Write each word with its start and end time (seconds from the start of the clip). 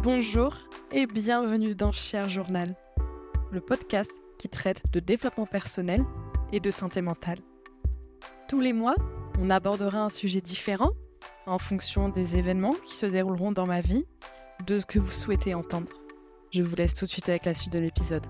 Bonjour 0.00 0.54
et 0.92 1.06
bienvenue 1.06 1.74
dans 1.74 1.90
Cher 1.90 2.30
Journal, 2.30 2.76
le 3.50 3.60
podcast 3.60 4.12
qui 4.38 4.48
traite 4.48 4.80
de 4.92 5.00
développement 5.00 5.44
personnel 5.44 6.04
et 6.52 6.60
de 6.60 6.70
santé 6.70 7.00
mentale. 7.00 7.40
Tous 8.48 8.60
les 8.60 8.72
mois, 8.72 8.94
on 9.40 9.50
abordera 9.50 10.04
un 10.04 10.08
sujet 10.08 10.40
différent 10.40 10.92
en 11.46 11.58
fonction 11.58 12.10
des 12.10 12.36
événements 12.36 12.76
qui 12.86 12.94
se 12.94 13.06
dérouleront 13.06 13.50
dans 13.50 13.66
ma 13.66 13.80
vie, 13.80 14.04
de 14.68 14.78
ce 14.78 14.86
que 14.86 15.00
vous 15.00 15.10
souhaitez 15.10 15.54
entendre. 15.54 15.92
Je 16.52 16.62
vous 16.62 16.76
laisse 16.76 16.94
tout 16.94 17.04
de 17.04 17.10
suite 17.10 17.28
avec 17.28 17.44
la 17.44 17.54
suite 17.54 17.72
de 17.72 17.80
l'épisode. 17.80 18.26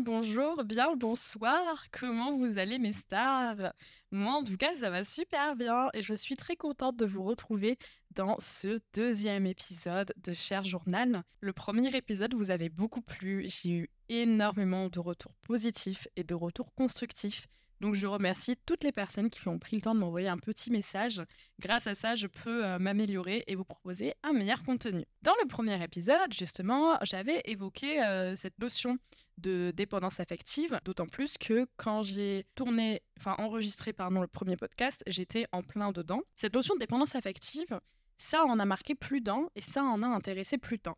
Bonjour, 0.00 0.64
bien 0.64 0.90
le 0.90 0.96
bonsoir. 0.96 1.86
Comment 1.92 2.36
vous 2.36 2.58
allez 2.58 2.78
mes 2.78 2.92
stars? 2.92 3.74
Moi 4.10 4.32
en 4.32 4.42
tout 4.42 4.56
cas 4.56 4.74
ça 4.76 4.88
va 4.88 5.04
super 5.04 5.54
bien 5.54 5.90
et 5.92 6.00
je 6.00 6.14
suis 6.14 6.34
très 6.34 6.56
contente 6.56 6.96
de 6.96 7.04
vous 7.04 7.22
retrouver 7.22 7.78
dans 8.12 8.36
ce 8.38 8.80
deuxième 8.94 9.46
épisode 9.46 10.12
de 10.24 10.32
Cher 10.32 10.64
Journal. 10.64 11.22
Le 11.40 11.52
premier 11.52 11.94
épisode 11.94 12.34
vous 12.34 12.50
avait 12.50 12.70
beaucoup 12.70 13.02
plu, 13.02 13.46
j'ai 13.48 13.70
eu 13.70 13.90
énormément 14.08 14.88
de 14.88 14.98
retours 14.98 15.34
positifs 15.42 16.08
et 16.16 16.24
de 16.24 16.34
retours 16.34 16.74
constructifs. 16.74 17.48
Donc 17.82 17.96
je 17.96 18.06
remercie 18.06 18.56
toutes 18.64 18.84
les 18.84 18.92
personnes 18.92 19.28
qui 19.28 19.46
ont 19.48 19.58
pris 19.58 19.74
le 19.74 19.82
temps 19.82 19.92
de 19.92 19.98
m'envoyer 19.98 20.28
un 20.28 20.38
petit 20.38 20.70
message. 20.70 21.20
Grâce 21.58 21.88
à 21.88 21.96
ça, 21.96 22.14
je 22.14 22.28
peux 22.28 22.64
euh, 22.64 22.78
m'améliorer 22.78 23.42
et 23.48 23.56
vous 23.56 23.64
proposer 23.64 24.14
un 24.22 24.32
meilleur 24.32 24.62
contenu. 24.62 25.04
Dans 25.22 25.34
le 25.42 25.48
premier 25.48 25.82
épisode, 25.82 26.32
justement, 26.32 26.96
j'avais 27.02 27.42
évoqué 27.44 28.00
euh, 28.04 28.36
cette 28.36 28.56
notion 28.60 28.98
de 29.38 29.72
dépendance 29.74 30.20
affective, 30.20 30.78
d'autant 30.84 31.06
plus 31.06 31.36
que 31.36 31.66
quand 31.76 32.04
j'ai 32.04 32.46
tourné, 32.54 33.02
enfin 33.18 33.34
enregistré 33.38 33.92
pardon 33.92 34.20
le 34.20 34.28
premier 34.28 34.56
podcast, 34.56 35.02
j'étais 35.08 35.46
en 35.50 35.64
plein 35.64 35.90
dedans. 35.90 36.20
Cette 36.36 36.54
notion 36.54 36.74
de 36.74 36.80
dépendance 36.80 37.16
affective, 37.16 37.80
ça 38.16 38.44
en 38.44 38.60
a 38.60 38.64
marqué 38.64 38.94
plus 38.94 39.20
d'un 39.20 39.48
et 39.56 39.60
ça 39.60 39.82
en 39.82 40.04
a 40.04 40.06
intéressé 40.06 40.56
plus 40.56 40.78
d'un 40.78 40.94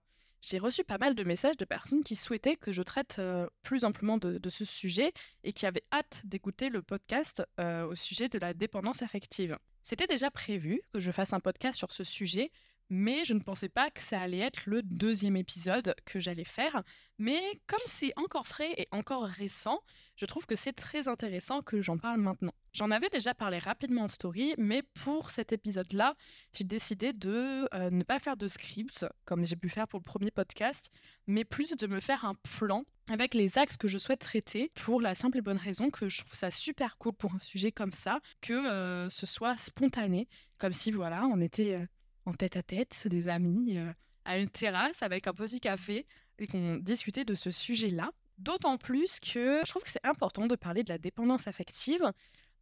j'ai 0.47 0.59
reçu 0.59 0.84
pas 0.84 0.98
mal 0.98 1.14
de 1.14 1.25
messages 1.25 1.56
de 1.56 1.64
personnes 1.64 2.05
qui 2.05 2.17
souhaitaient 2.17 2.56
que 2.56 2.70
je 2.70 2.83
traite 2.83 3.17
euh, 3.19 3.47
plus 3.62 3.84
amplement 3.84 4.19
de, 4.19 4.51
ce 4.51 4.64
sujet 4.64 5.12
et 5.42 5.55
qui 5.55 5.64
avaient 5.64 5.84
hâte 5.91 6.20
d'écouter 6.25 6.69
le 6.69 6.83
podcast 6.83 7.42
euh, 7.59 7.86
au 7.86 7.95
sujet 7.95 8.28
de 8.28 8.39
la 8.39 8.53
dépendance 8.53 9.03
affective. 9.03 9.59
C'était 9.83 10.06
déjà 10.06 10.31
prévu 10.31 10.83
que 10.92 11.01
je 11.01 11.11
fasse 11.11 11.33
un 11.33 11.41
podcast 11.41 11.78
sur 11.78 11.92
ce 11.92 12.05
sujet, 12.05 12.51
mais 12.91 13.25
je 13.25 13.35
ne 13.35 13.41
pensais 13.41 13.69
pas 13.69 13.91
que 13.91 14.01
ça 14.01 14.21
allait 14.21 14.39
être 14.39 14.67
le 14.67 14.83
deuxième 14.83 15.37
épisode 15.37 15.95
que 16.05 16.21
j'allais 16.21 16.45
faire. 16.45 16.83
Mais 17.19 17.41
comme 17.67 17.81
c'est 17.87 18.13
encore 18.17 18.47
frais 18.47 18.75
et 18.77 18.89
encore 18.91 19.25
récent, 19.25 19.81
je 20.17 20.27
trouve 20.27 20.47
que 20.47 20.57
c'est 20.57 20.73
très 20.73 21.09
intéressant 21.09 21.63
que 21.63 21.81
j'en 21.81 21.99
parle 21.99 22.21
maintenant. 22.21 22.53
J'en 22.73 22.91
avais 22.91 23.09
déjà 23.09 23.35
parlé 23.35 23.59
rapidement 23.59 24.03
en 24.03 24.09
story, 24.09 24.55
mais 24.59 24.83
pour 24.83 25.31
cet 25.31 25.53
épisode-là, 25.53 26.17
j'ai 26.53 26.65
décidé 26.65 27.13
de 27.13 27.69
euh, 27.73 27.91
ne 27.91 28.03
pas 28.03 28.19
faire 28.19 28.37
de 28.37 28.49
script, 28.49 29.07
comme 29.25 29.47
j'ai 29.47 29.55
pu 29.55 29.69
faire 29.69 29.87
pour 29.87 30.01
le 30.01 30.05
premier 30.05 30.33
podcast, 30.33 30.91
mais 31.29 31.45
plus 31.45 31.71
de 31.77 31.87
me 31.87 32.01
faire 32.01 32.25
un 32.25 32.35
plan 32.35 32.85
avec 33.09 33.35
les 33.35 33.59
axes 33.59 33.77
que 33.77 33.87
je 33.87 33.98
souhaite 33.98 34.21
traiter, 34.21 34.73
pour 34.75 35.01
la 35.01 35.15
simple 35.15 35.39
et 35.39 35.43
bonne 35.43 35.59
raison 35.59 35.91
que 35.91 36.09
je 36.09 36.19
trouve 36.19 36.35
ça 36.35 36.51
super 36.51 36.97
cool 36.98 37.13
pour 37.13 37.35
un 37.35 37.39
sujet 37.39 37.71
comme 37.71 37.93
ça, 37.93 38.21
que 38.41 38.55
euh, 38.55 39.09
ce 39.09 39.27
soit 39.27 39.57
spontané, 39.59 40.27
comme 40.59 40.73
si 40.73 40.91
voilà, 40.91 41.25
on 41.27 41.41
était... 41.41 41.77
Euh, 41.77 41.87
en 42.27 42.33
tête 42.33 42.56
à 42.56 42.62
tête, 42.62 43.06
des 43.06 43.28
amis, 43.28 43.78
euh, 43.78 43.92
à 44.25 44.39
une 44.39 44.48
terrasse 44.48 45.03
avec 45.03 45.27
un 45.27 45.34
petit 45.34 45.61
café 45.61 46.06
et 46.39 46.47
qu'on 46.47 46.77
discutait 46.77 47.25
de 47.25 47.34
ce 47.34 47.50
sujet-là. 47.50 48.11
D'autant 48.39 48.78
plus 48.78 49.20
que 49.20 49.61
je 49.64 49.69
trouve 49.69 49.83
que 49.83 49.91
c'est 49.91 50.05
important 50.05 50.47
de 50.47 50.56
parler 50.56 50.83
de 50.83 50.89
la 50.89 50.98
dépendance 50.98 51.46
affective 51.46 52.13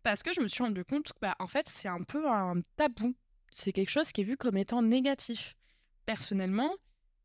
parce 0.03 0.23
que 0.23 0.33
je 0.33 0.41
me 0.41 0.49
suis 0.49 0.63
rendu 0.63 0.85
compte 0.85 1.13
que, 1.13 1.19
bah, 1.21 1.37
en 1.39 1.47
fait, 1.47 1.69
c'est 1.69 1.89
un 1.89 2.03
peu 2.03 2.29
un 2.29 2.61
tabou. 2.77 3.15
C'est 3.51 3.73
quelque 3.73 3.91
chose 3.91 4.13
qui 4.13 4.23
est 4.23 4.25
vu 4.25 4.37
comme 4.37 4.57
étant 4.57 4.83
négatif. 4.83 5.55
Personnellement, 6.05 6.75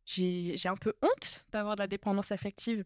j'ai 0.05 0.55
un 0.65 0.75
peu 0.75 0.93
honte 1.01 1.45
d'avoir 1.51 1.75
de 1.75 1.81
la 1.81 1.87
dépendance 1.87 2.31
affective. 2.31 2.85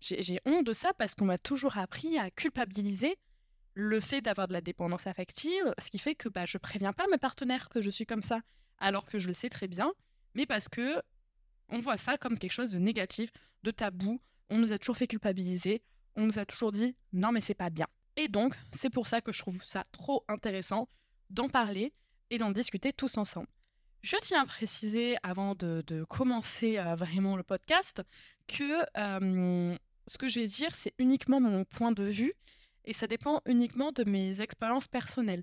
J'ai 0.00 0.40
honte 0.46 0.66
de 0.66 0.72
ça 0.72 0.92
parce 0.94 1.14
qu'on 1.14 1.26
m'a 1.26 1.38
toujours 1.38 1.78
appris 1.78 2.18
à 2.18 2.30
culpabiliser 2.30 3.16
le 3.74 4.00
fait 4.00 4.22
d'avoir 4.22 4.48
de 4.48 4.54
la 4.54 4.60
dépendance 4.62 5.06
affective, 5.06 5.74
ce 5.78 5.90
qui 5.90 5.98
fait 5.98 6.14
que 6.14 6.28
bah, 6.28 6.46
je 6.46 6.56
préviens 6.58 6.92
pas 6.92 7.06
mes 7.10 7.18
partenaires 7.18 7.68
que 7.68 7.80
je 7.80 7.90
suis 7.90 8.06
comme 8.06 8.22
ça 8.22 8.40
alors 8.78 9.06
que 9.06 9.18
je 9.18 9.28
le 9.28 9.32
sais 9.32 9.48
très 9.48 9.68
bien, 9.68 9.92
mais 10.34 10.46
parce 10.46 10.68
que 10.68 11.02
on 11.68 11.78
voit 11.78 11.96
ça 11.96 12.16
comme 12.16 12.38
quelque 12.38 12.52
chose 12.52 12.72
de 12.72 12.78
négatif, 12.78 13.30
de 13.62 13.70
tabou. 13.70 14.20
On 14.50 14.58
nous 14.58 14.72
a 14.72 14.78
toujours 14.78 14.96
fait 14.96 15.08
culpabiliser, 15.08 15.82
on 16.14 16.26
nous 16.26 16.38
a 16.38 16.44
toujours 16.44 16.72
dit 16.72 16.94
non 17.12 17.32
mais 17.32 17.40
c'est 17.40 17.54
pas 17.54 17.70
bien. 17.70 17.86
Et 18.16 18.28
donc 18.28 18.54
c'est 18.72 18.90
pour 18.90 19.06
ça 19.06 19.20
que 19.20 19.32
je 19.32 19.38
trouve 19.38 19.62
ça 19.64 19.84
trop 19.92 20.24
intéressant 20.28 20.88
d'en 21.30 21.48
parler 21.48 21.92
et 22.30 22.38
d'en 22.38 22.50
discuter 22.50 22.92
tous 22.92 23.18
ensemble. 23.18 23.48
Je 24.02 24.16
tiens 24.22 24.42
à 24.42 24.46
préciser 24.46 25.16
avant 25.22 25.54
de, 25.54 26.04
commencer 26.08 26.78
euh, 26.78 26.94
vraiment 26.94 27.36
le 27.36 27.42
podcast 27.42 28.02
que 28.46 28.82
euh, 28.96 29.76
ce 30.06 30.18
que 30.18 30.28
je 30.28 30.38
vais 30.40 30.46
dire 30.46 30.74
c'est 30.74 30.94
uniquement 30.98 31.40
mon 31.40 31.64
point 31.64 31.90
de 31.90 32.04
vue 32.04 32.32
et 32.84 32.92
ça 32.92 33.08
dépend 33.08 33.40
uniquement 33.46 33.90
de 33.90 34.04
mes 34.04 34.40
expériences 34.40 34.86
personnelles 34.86 35.42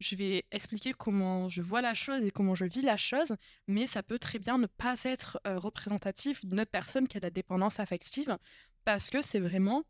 je 0.00 0.14
vais 0.14 0.44
expliquer 0.52 0.92
comment 0.92 1.48
je 1.48 1.62
vois 1.62 1.80
la 1.80 1.94
chose 1.94 2.24
et 2.24 2.30
comment 2.30 2.54
je 2.54 2.64
vis 2.64 2.82
la 2.82 2.96
chose, 2.96 3.36
mais 3.66 3.86
ça 3.86 4.02
peut 4.02 4.18
très 4.18 4.38
bien 4.38 4.58
ne 4.58 4.66
pas 4.66 5.02
être 5.04 5.40
euh, 5.46 5.58
représentatif 5.58 6.44
d'une 6.44 6.60
autre 6.60 6.70
personne 6.70 7.08
qui 7.08 7.16
a 7.16 7.20
de 7.20 7.26
la 7.26 7.30
dépendance 7.30 7.80
affective, 7.80 8.38
parce 8.84 9.10
que 9.10 9.22
c'est 9.22 9.40
vraiment 9.40 9.84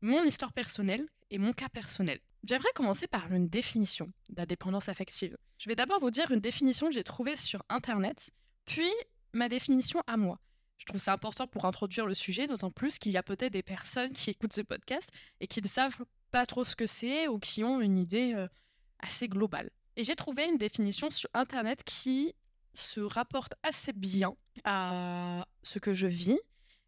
mon 0.00 0.22
histoire 0.24 0.52
personnelle 0.52 1.06
et 1.30 1.38
mon 1.38 1.52
cas 1.52 1.68
personnel. 1.68 2.20
J'aimerais 2.44 2.72
commencer 2.74 3.06
par 3.06 3.32
une 3.32 3.48
définition 3.48 4.06
de 4.30 4.36
la 4.36 4.46
dépendance 4.46 4.88
affective. 4.88 5.36
Je 5.58 5.68
vais 5.68 5.76
d'abord 5.76 6.00
vous 6.00 6.10
dire 6.10 6.30
une 6.32 6.40
définition 6.40 6.88
que 6.88 6.94
j'ai 6.94 7.04
trouvée 7.04 7.36
sur 7.36 7.62
Internet, 7.68 8.30
puis 8.64 8.90
ma 9.32 9.48
définition 9.48 10.02
à 10.06 10.16
moi. 10.16 10.40
Je 10.78 10.86
trouve 10.86 11.00
ça 11.00 11.12
important 11.12 11.46
pour 11.46 11.64
introduire 11.64 12.06
le 12.06 12.14
sujet, 12.14 12.48
d'autant 12.48 12.72
plus 12.72 12.98
qu'il 12.98 13.12
y 13.12 13.16
a 13.16 13.22
peut-être 13.22 13.52
des 13.52 13.62
personnes 13.62 14.12
qui 14.12 14.30
écoutent 14.30 14.52
ce 14.52 14.62
podcast 14.62 15.10
et 15.38 15.46
qui 15.46 15.62
ne 15.62 15.68
savent 15.68 16.04
pas 16.32 16.44
trop 16.44 16.64
ce 16.64 16.74
que 16.74 16.86
c'est 16.86 17.28
ou 17.28 17.38
qui 17.38 17.62
ont 17.62 17.80
une 17.80 17.96
idée 17.96 18.32
euh, 18.34 18.48
assez 19.02 19.28
global. 19.28 19.70
Et 19.96 20.04
j'ai 20.04 20.14
trouvé 20.14 20.46
une 20.46 20.56
définition 20.56 21.10
sur 21.10 21.28
Internet 21.34 21.84
qui 21.84 22.34
se 22.72 23.00
rapporte 23.00 23.54
assez 23.62 23.92
bien 23.92 24.34
à 24.64 25.46
ce 25.62 25.78
que 25.78 25.92
je 25.92 26.06
vis. 26.06 26.38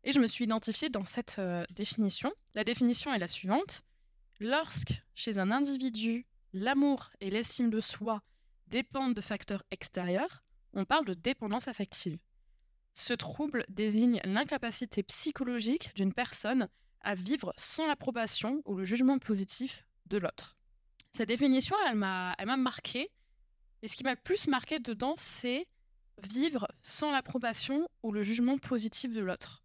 Et 0.05 0.13
je 0.13 0.21
me 0.21 0.27
suis 0.27 0.45
identifiée 0.45 0.91
dans 0.91 1.05
cette 1.05 1.37
euh, 1.39 1.65
définition. 1.75 2.33
La 2.55 2.65
définition 2.65 3.13
est 3.13 3.19
la 3.19 3.29
suivante. 3.29 3.83
Lorsque, 4.41 5.03
chez 5.15 5.39
un 5.39 5.51
individu, 5.51 6.27
l'amour 6.53 7.11
et 7.21 7.31
l'estime 7.31 7.71
de 7.71 7.81
soi 7.81 8.23
dépendent 8.67 9.15
de 9.15 9.21
facteurs 9.21 9.63
extérieurs, 9.71 10.43
on 10.73 10.85
parle 10.85 11.05
de 11.05 11.15
dépendance 11.15 11.69
affective. 11.69 12.19
Ce 12.95 13.13
trouble 13.13 13.65
désigne 13.69 14.21
l'incapacité 14.25 15.03
psychologique 15.03 15.95
d'une 15.95 16.13
personne 16.13 16.69
à 17.01 17.15
vivre 17.15 17.53
sans 17.57 17.87
l'approbation 17.87 18.63
ou 18.65 18.77
le 18.77 18.85
jugement 18.85 19.19
positif 19.19 19.87
de 20.07 20.19
l'autre. 20.19 20.57
Cette 21.17 21.29
définition, 21.29 21.77
elle 21.87 21.97
m'a, 21.97 22.35
elle 22.39 22.47
m'a 22.47 22.57
marqué. 22.57 23.09
Et 23.83 23.89
ce 23.89 23.95
qui 23.95 24.03
m'a 24.03 24.15
le 24.15 24.21
plus 24.21 24.49
marqué 24.49 24.81
dedans, 24.81 25.15
c'est 25.17 25.69
vivre 26.21 26.67
sans 26.83 27.13
l'approbation 27.13 27.89
ou 28.03 28.11
le 28.11 28.25
jugement 28.25 28.59
positif 28.59 29.13
de 29.13 29.21
l'autre. 29.21 29.63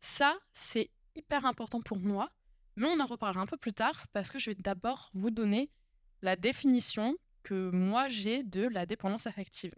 Ça, 0.00 0.38
c'est 0.52 0.90
hyper 1.16 1.46
important 1.46 1.80
pour 1.80 1.98
moi, 1.98 2.30
mais 2.76 2.86
on 2.86 3.00
en 3.00 3.06
reparlera 3.06 3.40
un 3.40 3.46
peu 3.46 3.56
plus 3.56 3.72
tard 3.72 4.08
parce 4.12 4.28
que 4.28 4.38
je 4.38 4.50
vais 4.50 4.54
d'abord 4.54 5.10
vous 5.14 5.30
donner 5.30 5.70
la 6.20 6.36
définition 6.36 7.16
que 7.44 7.70
moi 7.70 8.08
j'ai 8.08 8.42
de 8.42 8.66
la 8.66 8.84
dépendance 8.84 9.26
affective. 9.26 9.72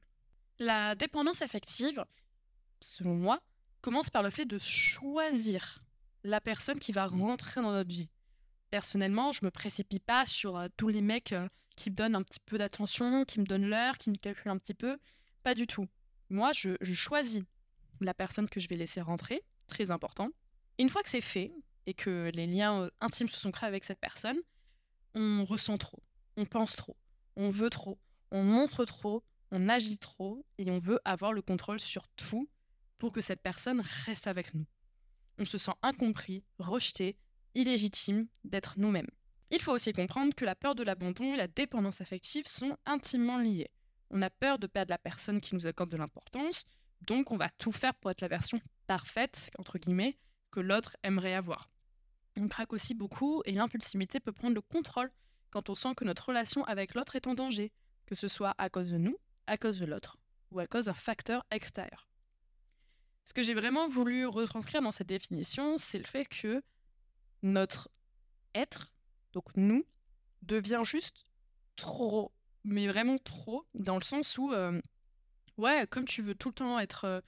La 0.59 0.97
dépendance 0.97 1.41
affective, 1.41 2.05
selon 2.81 3.15
moi, 3.15 3.41
commence 3.81 4.11
par 4.11 4.25
le 4.25 4.31
fait 4.31 4.45
de 4.45 4.59
choisir 4.59 5.79
la 6.25 6.41
personne 6.41 6.81
qui 6.81 6.91
va 6.91 7.07
rentrer 7.07 7.63
dans 7.63 7.71
notre 7.71 7.91
vie 7.91 8.11
personnellement, 8.73 9.33
je 9.33 9.45
me 9.45 9.51
précipite 9.51 10.03
pas 10.03 10.25
sur 10.25 10.57
euh, 10.57 10.67
tous 10.79 10.89
les 10.89 11.03
mecs 11.03 11.33
euh, 11.33 11.47
qui 11.77 11.91
me 11.91 11.95
donnent 11.95 12.15
un 12.15 12.23
petit 12.23 12.41
peu 12.41 12.57
d'attention, 12.57 13.27
qui 13.27 13.39
me 13.39 13.45
donnent 13.45 13.69
l'heure, 13.69 13.99
qui 13.99 14.11
me 14.11 14.17
calculent 14.17 14.51
un 14.51 14.57
petit 14.57 14.73
peu. 14.73 14.99
Pas 15.43 15.55
du 15.55 15.67
tout. 15.67 15.87
Moi, 16.31 16.53
je, 16.55 16.75
choisis 16.83 17.43
la 18.01 18.15
personne 18.15 18.49
que 18.49 18.61
je 18.61 18.69
vais 18.69 18.77
laisser 18.77 19.03
rentrer, 19.03 19.45
très 19.69 19.91
important. 19.91 20.31
Une 20.79 20.89
fois 20.89 21.03
que 21.03 21.11
c'est 21.11 21.21
fait 21.21 21.53
et 21.85 21.93
que 21.93 22.31
les 22.35 22.47
liens 22.47 22.85
euh, 22.85 22.91
intimes 23.03 23.29
se 23.29 23.39
sont 23.39 23.51
créés 23.51 23.69
avec 23.69 23.85
cette 23.85 24.01
personne, 24.01 24.39
on 25.15 25.45
ressent 25.45 25.77
trop, 25.77 26.03
on 26.39 26.47
pense 26.47 26.75
trop, 26.75 26.97
on 27.37 27.51
veut 27.51 27.69
trop, 27.69 27.99
on 28.31 28.43
montre 28.43 28.87
trop, 28.87 29.23
on 29.51 29.69
agit 29.69 29.99
trop 29.99 30.47
et 30.57 30.71
on 30.71 30.79
veut 30.79 30.99
avoir 31.05 31.35
le 31.35 31.43
contrôle 31.43 31.79
sur 31.79 32.09
tout 32.09 32.49
pour 32.97 33.13
que 33.13 33.21
cette 33.21 33.43
personne 33.43 33.83
reste 34.07 34.29
avec 34.29 34.55
nous. 34.55 34.65
On 35.39 35.45
se 35.45 35.59
sent 35.59 35.73
incompris, 35.83 36.43
rejeté, 36.59 37.19
illégitime 37.55 38.27
d'être 38.45 38.75
nous-mêmes. 38.79 39.11
Il 39.51 39.61
faut 39.61 39.73
aussi 39.73 39.93
comprendre 39.93 40.35
que 40.35 40.45
la 40.45 40.55
peur 40.55 40.75
de 40.75 40.83
l'abandon 40.83 41.35
et 41.35 41.37
la 41.37 41.47
dépendance 41.47 42.01
affective 42.01 42.47
sont 42.47 42.77
intimement 42.87 43.39
liées. 43.39 43.71
On 44.11 44.23
a 44.23 44.31
peur 44.31 44.59
de 44.59 44.67
perdre 44.67 44.91
la 44.91 44.99
personne 44.99 45.41
qui 45.41 45.55
nous 45.55 45.67
accorde 45.67 45.91
de 45.91 45.97
l'importance, 45.97 46.65
donc 47.03 47.31
on 47.31 47.37
va 47.37 47.51
tout 47.59 47.73
faire 47.73 47.95
pour 47.95 48.11
être 48.11 48.21
la 48.21 48.29
version 48.29 48.61
parfaite, 48.87 49.51
entre 49.59 49.79
guillemets, 49.79 50.17
que 50.51 50.61
l'autre 50.61 50.97
aimerait 51.03 51.35
avoir. 51.35 51.71
On 52.37 52.49
craque 52.49 52.73
aussi 52.73 52.95
beaucoup 52.95 53.43
et 53.45 53.53
l'impulsivité 53.53 54.21
peut 54.21 54.33
prendre 54.33 54.55
le 54.55 54.63
contrôle 54.63 55.11
quand 55.51 55.69
on 55.69 55.75
sent 55.75 55.95
que 55.97 56.05
notre 56.05 56.29
relation 56.29 56.65
avec 56.65 56.95
l'autre 56.95 57.17
est 57.17 57.27
en 57.27 57.35
danger, 57.35 57.73
que 58.07 58.15
ce 58.15 58.29
soit 58.29 58.55
à 58.59 58.71
cause 58.71 58.91
de 58.91 58.97
nous, 58.97 59.17
à 59.47 59.59
cause 59.59 59.79
de 59.79 59.85
l'autre 59.85 60.17
ou 60.51 60.61
à 60.61 60.67
cause 60.67 60.87
d'un 60.87 60.95
facteur 60.95 61.45
extérieur. 61.51 62.09
Ce 63.25 63.33
que 63.33 63.43
j'ai 63.43 63.55
vraiment 63.55 63.87
voulu 63.87 64.27
retranscrire 64.27 64.83
dans 64.83 64.93
cette 64.93 65.09
définition, 65.09 65.79
c'est 65.79 65.99
le 65.99 66.05
fait 66.05 66.27
que 66.27 66.63
notre 67.43 67.89
être, 68.55 68.93
donc 69.33 69.45
nous, 69.57 69.85
devient 70.43 70.83
juste 70.85 71.27
trop, 71.77 72.33
mais 72.65 72.87
vraiment 72.89 73.19
trop, 73.19 73.65
dans 73.75 73.97
le 73.97 74.03
sens 74.03 74.39
où, 74.39 74.53
euh, 74.53 74.81
ouais, 75.57 75.87
comme 75.89 76.05
tu 76.05 76.23
veux 76.23 76.35
tout 76.35 76.49
le 76.49 76.55
temps 76.55 76.79
être, 76.79 77.05
euh, 77.05 77.21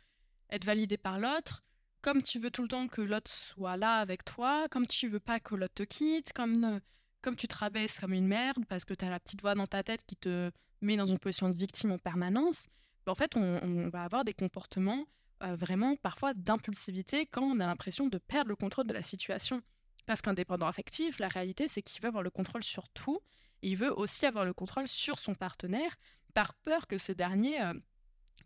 être 0.50 0.64
validé 0.64 0.96
par 0.96 1.18
l'autre, 1.18 1.64
comme 2.02 2.22
tu 2.22 2.38
veux 2.38 2.50
tout 2.50 2.62
le 2.62 2.68
temps 2.68 2.86
que 2.86 3.00
l'autre 3.00 3.30
soit 3.30 3.76
là 3.76 3.96
avec 3.96 4.24
toi, 4.24 4.68
comme 4.70 4.86
tu 4.86 5.08
veux 5.08 5.20
pas 5.20 5.40
que 5.40 5.54
l'autre 5.54 5.74
te 5.74 5.82
quitte, 5.82 6.32
comme, 6.32 6.64
euh, 6.64 6.80
comme 7.22 7.36
tu 7.36 7.48
te 7.48 7.56
rabaisses 7.56 7.98
comme 7.98 8.12
une 8.12 8.26
merde 8.26 8.64
parce 8.68 8.84
que 8.84 8.92
tu 8.92 9.04
as 9.04 9.10
la 9.10 9.20
petite 9.20 9.40
voix 9.40 9.54
dans 9.54 9.66
ta 9.66 9.82
tête 9.82 10.04
qui 10.06 10.16
te 10.16 10.50
met 10.82 10.96
dans 10.96 11.06
une 11.06 11.18
position 11.18 11.48
de 11.48 11.56
victime 11.56 11.92
en 11.92 11.98
permanence, 11.98 12.68
ben, 13.06 13.12
en 13.12 13.14
fait, 13.14 13.36
on, 13.36 13.88
va 13.88 14.04
avoir 14.04 14.24
des 14.24 14.34
comportements 14.34 15.06
vraiment 15.40 15.94
parfois 15.96 16.32
d'impulsivité 16.32 17.26
quand 17.26 17.42
on 17.42 17.60
a 17.60 17.66
l'impression 17.66 18.06
de 18.06 18.16
perdre 18.16 18.48
le 18.48 18.56
contrôle 18.56 18.86
de 18.86 18.94
la 18.94 19.02
situation. 19.02 19.62
Parce 20.06 20.20
qu'un 20.22 20.34
dépendant 20.34 20.66
affectif, 20.66 21.18
la 21.18 21.28
réalité, 21.28 21.68
c'est 21.68 21.82
qu'il 21.82 22.02
veut 22.02 22.08
avoir 22.08 22.22
le 22.22 22.30
contrôle 22.30 22.62
sur 22.62 22.88
tout. 22.90 23.20
Il 23.62 23.76
veut 23.76 23.92
aussi 23.98 24.26
avoir 24.26 24.44
le 24.44 24.52
contrôle 24.52 24.88
sur 24.88 25.18
son 25.18 25.34
partenaire, 25.34 25.94
par 26.34 26.54
peur 26.54 26.86
que 26.86 26.98
ce 26.98 27.12
dernier 27.12 27.60
euh, 27.62 27.72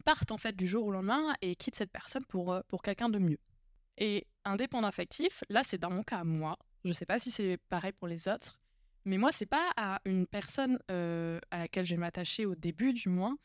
parte 0.05 0.31
en 0.31 0.38
fait 0.38 0.55
du 0.55 0.66
jour 0.66 0.87
au 0.87 0.93
lendemain 0.93 1.34
et 1.43 1.56
quitte 1.56 1.75
cette 1.75 1.90
personne 1.90 2.25
pour, 2.26 2.52
euh, 2.52 2.60
pour 2.69 2.82
quelqu'un 2.82 3.08
de 3.08 3.19
mieux. 3.19 3.38
Et 3.96 4.26
un 4.44 4.56
dépendant 4.56 4.87
affectif, 4.87 5.43
là, 5.49 5.62
c'est 5.64 5.78
dans 5.78 5.90
mon 5.90 6.05
cas, 6.05 6.22
moi. 6.22 6.56
Je 6.84 6.90
ne 6.90 6.94
sais 6.94 7.06
pas 7.06 7.19
si 7.19 7.31
c'est 7.31 7.58
pareil 7.69 7.93
pour 7.93 8.06
les 8.06 8.28
autres. 8.28 8.61
Mais 9.04 9.19
moi, 9.19 9.32
c'est 9.32 9.46
pas 9.46 9.72
à 9.76 10.00
une 10.04 10.26
personne 10.26 10.78
euh, 10.90 11.40
à 11.50 11.58
laquelle 11.58 11.84
je 11.84 11.94
vais 11.94 12.00
m'attacher 12.00 12.46
au 12.46 12.54
début, 12.54 12.93
du 12.93 13.08
moins. 13.08 13.37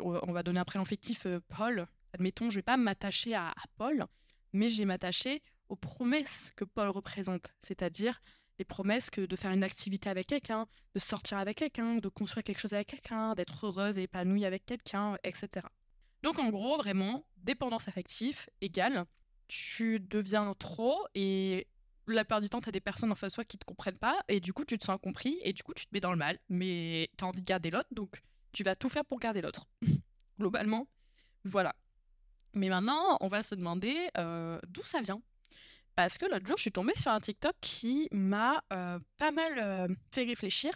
On 0.00 0.32
va 0.32 0.42
donner 0.42 0.58
un 0.58 0.64
prénom 0.64 0.84
fictif, 0.84 1.26
Paul. 1.48 1.86
Admettons, 2.12 2.50
je 2.50 2.56
vais 2.56 2.62
pas 2.62 2.76
m'attacher 2.76 3.34
à, 3.34 3.50
à, 3.50 3.64
Paul, 3.76 4.04
mais 4.52 4.68
je 4.68 4.78
vais 4.78 4.84
m'attacher 4.84 5.42
aux 5.70 5.76
promesses 5.76 6.52
que 6.56 6.64
Paul 6.64 6.88
représente, 6.88 7.48
c'est-à-dire 7.60 8.20
les 8.58 8.64
promesses 8.64 9.08
que 9.08 9.22
de 9.22 9.36
faire 9.36 9.52
une 9.52 9.64
activité 9.64 10.10
avec 10.10 10.26
quelqu'un, 10.26 10.66
de 10.94 10.98
sortir 10.98 11.38
avec 11.38 11.56
quelqu'un, 11.56 11.96
de 11.96 12.08
construire 12.08 12.44
quelque 12.44 12.60
chose 12.60 12.74
avec 12.74 12.88
quelqu'un, 12.88 13.34
d'être 13.34 13.66
heureuse 13.66 13.96
et 13.96 14.02
épanouie 14.02 14.44
avec 14.44 14.66
quelqu'un, 14.66 15.16
etc. 15.24 15.66
Donc 16.22 16.38
en 16.38 16.50
gros, 16.50 16.76
vraiment, 16.76 17.24
dépendance 17.38 17.88
affective 17.88 18.46
égale, 18.60 19.06
tu 19.48 19.98
deviens 20.00 20.52
trop 20.54 21.06
et 21.14 21.68
la 22.06 22.24
plupart 22.24 22.40
du 22.40 22.50
temps, 22.50 22.60
tu 22.60 22.68
as 22.68 22.72
des 22.72 22.80
personnes 22.80 23.12
en 23.12 23.14
face 23.14 23.32
de 23.32 23.36
toi 23.36 23.44
qui 23.44 23.56
te 23.56 23.64
comprennent 23.64 23.98
pas 23.98 24.20
et 24.28 24.40
du 24.40 24.52
coup, 24.52 24.64
tu 24.64 24.76
te 24.76 24.84
sens 24.84 24.96
incompris 24.96 25.38
et 25.42 25.52
du 25.52 25.62
coup, 25.62 25.72
tu 25.72 25.86
te 25.86 25.90
mets 25.92 26.00
dans 26.00 26.10
le 26.10 26.16
mal, 26.16 26.38
mais 26.48 27.08
tu 27.16 27.24
as 27.24 27.28
envie 27.28 27.40
de 27.40 27.46
garder 27.46 27.70
l'autre, 27.70 27.88
donc 27.92 28.20
tu 28.52 28.64
vas 28.64 28.74
tout 28.74 28.88
faire 28.88 29.04
pour 29.04 29.20
garder 29.20 29.40
l'autre. 29.40 29.66
Globalement, 30.38 30.88
voilà. 31.44 31.74
Mais 32.54 32.68
maintenant, 32.68 33.16
on 33.20 33.28
va 33.28 33.42
se 33.44 33.54
demander 33.54 33.96
euh, 34.18 34.58
d'où 34.66 34.84
ça 34.84 35.00
vient? 35.00 35.22
Parce 35.94 36.18
que 36.18 36.26
l'autre 36.26 36.46
jour, 36.46 36.56
je 36.56 36.62
suis 36.62 36.72
tombée 36.72 36.94
sur 36.96 37.10
un 37.10 37.20
TikTok 37.20 37.54
qui 37.60 38.08
m'a 38.12 38.62
euh, 38.72 38.98
pas 39.18 39.30
mal 39.30 39.52
euh, 39.58 39.88
fait 40.10 40.24
réfléchir. 40.24 40.72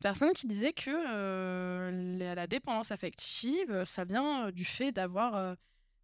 Personne 0.00 0.32
qui 0.32 0.46
disait 0.46 0.72
que 0.72 0.90
euh, 0.90 2.34
la 2.34 2.46
dépendance 2.46 2.90
affective, 2.90 3.84
ça 3.84 4.04
vient 4.04 4.50
du 4.50 4.64
fait 4.64 4.92
d'avoir 4.92 5.56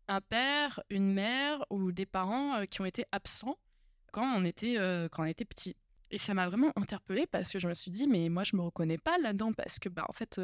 un 0.08 0.20
père, 0.20 0.82
une 0.90 1.14
mère 1.14 1.64
ou 1.70 1.92
des 1.92 2.04
parents 2.04 2.66
qui 2.66 2.82
ont 2.82 2.84
été 2.84 3.06
absents 3.10 3.56
quand 4.12 4.36
on 4.36 4.44
était, 4.44 4.76
quand 5.10 5.22
on 5.22 5.26
était 5.26 5.46
petit. 5.46 5.76
Et 6.10 6.18
ça 6.18 6.34
m'a 6.34 6.46
vraiment 6.46 6.72
interpellée 6.76 7.26
parce 7.26 7.50
que 7.50 7.58
je 7.58 7.68
me 7.68 7.74
suis 7.74 7.90
dit, 7.90 8.06
mais 8.06 8.28
moi, 8.28 8.44
je 8.44 8.54
me 8.54 8.60
reconnais 8.60 8.98
pas 8.98 9.16
là-dedans 9.16 9.54
parce 9.54 9.78
que, 9.78 9.88
bah, 9.88 10.04
en 10.10 10.12
fait, 10.12 10.38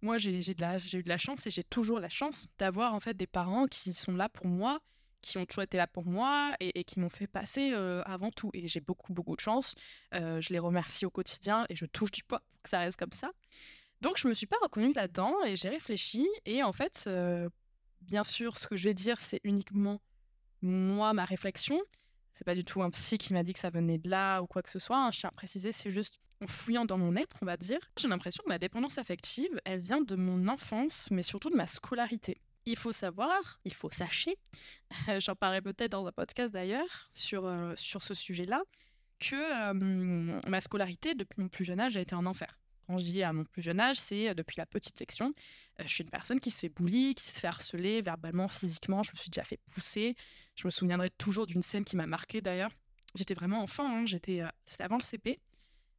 moi, 0.00 0.16
j'ai 0.16 0.38
eu 0.38 0.54
de 0.54 1.08
la 1.08 1.18
chance 1.18 1.46
et 1.46 1.50
j'ai 1.50 1.64
toujours 1.64 2.00
la 2.00 2.08
chance 2.08 2.48
d'avoir 2.58 2.94
en 2.94 3.00
fait 3.00 3.14
des 3.14 3.26
parents 3.26 3.66
qui 3.66 3.92
sont 3.92 4.16
là 4.16 4.30
pour 4.30 4.46
moi 4.46 4.80
qui 5.20 5.38
ont 5.38 5.46
toujours 5.46 5.62
été 5.62 5.76
là 5.76 5.86
pour 5.86 6.06
moi 6.06 6.54
et, 6.60 6.84
qui 6.84 7.00
m'ont 7.00 7.08
fait 7.08 7.26
passer 7.26 7.72
euh, 7.72 8.02
avant 8.04 8.30
tout. 8.30 8.50
Et 8.54 8.68
j'ai 8.68 8.80
beaucoup, 8.80 9.12
beaucoup 9.12 9.36
de 9.36 9.40
chance. 9.40 9.74
Euh, 10.14 10.40
je 10.40 10.52
les 10.52 10.58
remercie 10.58 11.06
au 11.06 11.10
quotidien 11.10 11.66
et 11.68 11.76
je 11.76 11.86
touche 11.86 12.10
du 12.10 12.22
poids 12.24 12.42
pour 12.50 12.62
que 12.62 12.68
ça 12.68 12.80
reste 12.80 12.98
comme 12.98 13.12
ça. 13.12 13.30
Donc, 14.00 14.16
je 14.16 14.28
me 14.28 14.34
suis 14.34 14.46
pas 14.46 14.58
reconnue 14.62 14.92
là-dedans 14.92 15.34
et 15.44 15.56
j'ai 15.56 15.68
réfléchi. 15.68 16.26
Et 16.46 16.62
en 16.62 16.72
fait, 16.72 17.04
euh, 17.06 17.48
bien 18.00 18.24
sûr, 18.24 18.56
ce 18.56 18.66
que 18.66 18.76
je 18.76 18.84
vais 18.84 18.94
dire, 18.94 19.18
c'est 19.20 19.40
uniquement 19.44 20.00
moi, 20.62 21.12
ma 21.12 21.24
réflexion. 21.24 21.80
C'est 22.34 22.44
pas 22.44 22.54
du 22.54 22.64
tout 22.64 22.82
un 22.82 22.90
psy 22.90 23.18
qui 23.18 23.32
m'a 23.32 23.42
dit 23.42 23.52
que 23.52 23.58
ça 23.58 23.70
venait 23.70 23.98
de 23.98 24.08
là 24.08 24.40
ou 24.40 24.46
quoi 24.46 24.62
que 24.62 24.70
ce 24.70 24.78
soit. 24.78 24.98
Hein. 24.98 25.10
Je 25.10 25.20
tiens 25.20 25.30
à 25.30 25.32
préciser, 25.32 25.72
c'est 25.72 25.90
juste 25.90 26.20
en 26.40 26.46
fouillant 26.46 26.84
dans 26.84 26.98
mon 26.98 27.16
être, 27.16 27.36
on 27.42 27.46
va 27.46 27.56
dire. 27.56 27.80
J'ai 27.98 28.06
l'impression 28.06 28.44
que 28.44 28.48
ma 28.48 28.58
dépendance 28.58 28.98
affective, 28.98 29.60
elle 29.64 29.80
vient 29.80 30.00
de 30.00 30.14
mon 30.14 30.46
enfance, 30.46 31.10
mais 31.10 31.24
surtout 31.24 31.50
de 31.50 31.56
ma 31.56 31.66
scolarité 31.66 32.36
il 32.68 32.76
faut 32.76 32.92
savoir, 32.92 33.60
il 33.64 33.72
faut 33.72 33.90
sacher, 33.90 34.36
j'en 35.20 35.34
parlerai 35.34 35.62
peut-être 35.62 35.92
dans 35.92 36.06
un 36.06 36.12
podcast 36.12 36.52
d'ailleurs 36.52 37.10
sur, 37.14 37.46
euh, 37.46 37.72
sur 37.76 38.02
ce 38.02 38.14
sujet-là, 38.14 38.62
que 39.18 39.34
euh, 39.34 40.40
ma 40.46 40.60
scolarité 40.60 41.14
depuis 41.14 41.42
mon 41.42 41.48
plus 41.48 41.64
jeune 41.64 41.80
âge 41.80 41.96
a 41.96 42.00
été 42.00 42.14
un 42.14 42.26
enfer. 42.26 42.58
Quand 42.86 42.98
je 42.98 43.04
dis 43.04 43.22
à 43.22 43.32
mon 43.32 43.44
plus 43.44 43.62
jeune 43.62 43.80
âge, 43.80 43.98
c'est 43.98 44.28
euh, 44.28 44.34
depuis 44.34 44.56
la 44.58 44.66
petite 44.66 44.98
section. 44.98 45.32
je 45.80 45.88
suis 45.88 46.04
une 46.04 46.10
personne 46.10 46.40
qui 46.40 46.50
se 46.50 46.60
fait 46.60 46.68
bully, 46.68 47.14
qui 47.14 47.24
se 47.24 47.38
fait 47.38 47.46
harceler 47.46 48.02
verbalement, 48.02 48.48
physiquement. 48.48 49.02
Je 49.02 49.12
me 49.12 49.18
suis 49.18 49.30
déjà 49.30 49.44
fait 49.44 49.60
pousser. 49.72 50.14
Je 50.54 50.66
me 50.66 50.70
souviendrai 50.70 51.10
toujours 51.10 51.46
d'une 51.46 51.62
scène 51.62 51.84
qui 51.84 51.96
m'a 51.96 52.06
marquée 52.06 52.40
d'ailleurs. 52.40 52.70
J'étais 53.14 53.34
vraiment 53.34 53.62
enfant, 53.62 53.88
hein. 53.88 54.06
j'étais, 54.06 54.42
c'était 54.66 54.84
avant 54.84 54.98
le 54.98 55.02
CP. 55.02 55.38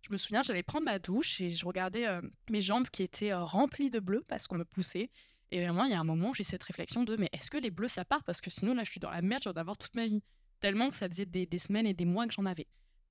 Je 0.04 0.13
me 0.13 0.18
souviens, 0.18 0.44
j'allais 0.44 0.63
prendre 0.63 0.86
ma 0.86 1.00
douche 1.00 1.42
et 1.42 1.50
je 1.50 1.65
regardais 1.65 2.06
mes 2.50 2.62
jambes 2.62 2.88
qui 2.89 3.04
étaient 3.04 3.33
remplies 3.33 3.89
de 3.89 4.00
bleu 4.00 4.24
parce 4.27 4.48
qu'on 4.48 4.57
me 4.57 4.63
poussait. 4.63 5.10
Et 5.51 5.62
vraiment, 5.62 5.86
il 5.86 5.92
y 5.92 5.96
a 5.96 6.00
un 6.00 6.04
moment 6.04 6.34
j'ai 6.34 6.44
cette 6.44 6.63
réflexion 6.63 7.04
de 7.04 7.16
mais 7.16 7.30
est-ce 7.34 7.50
que 7.50 7.57
les 7.57 7.72
bleus 7.72 7.88
ça 7.88 8.06
part? 8.06 8.24
Parce 8.24 8.42
que 8.42 8.50
sinon, 8.50 8.74
là, 8.74 8.84
je 8.84 8.92
suis 8.92 9.00
dans 9.00 9.10
la 9.10 9.22
merde, 9.22 9.44
j'ai 9.44 9.54
d'avoir 9.54 9.78
toute 9.78 9.96
ma 9.96 10.06
vie. 10.06 10.22
Tellement 10.60 10.90
que 10.90 10.96
ça 10.96 11.07
faisait 11.07 11.25
des, 11.25 11.48
semaines 11.60 11.88
et 11.88 11.94
des 11.94 12.06
mois 12.06 12.28
que 12.28 12.34
j'en 12.34 12.46
avais. 12.46 12.68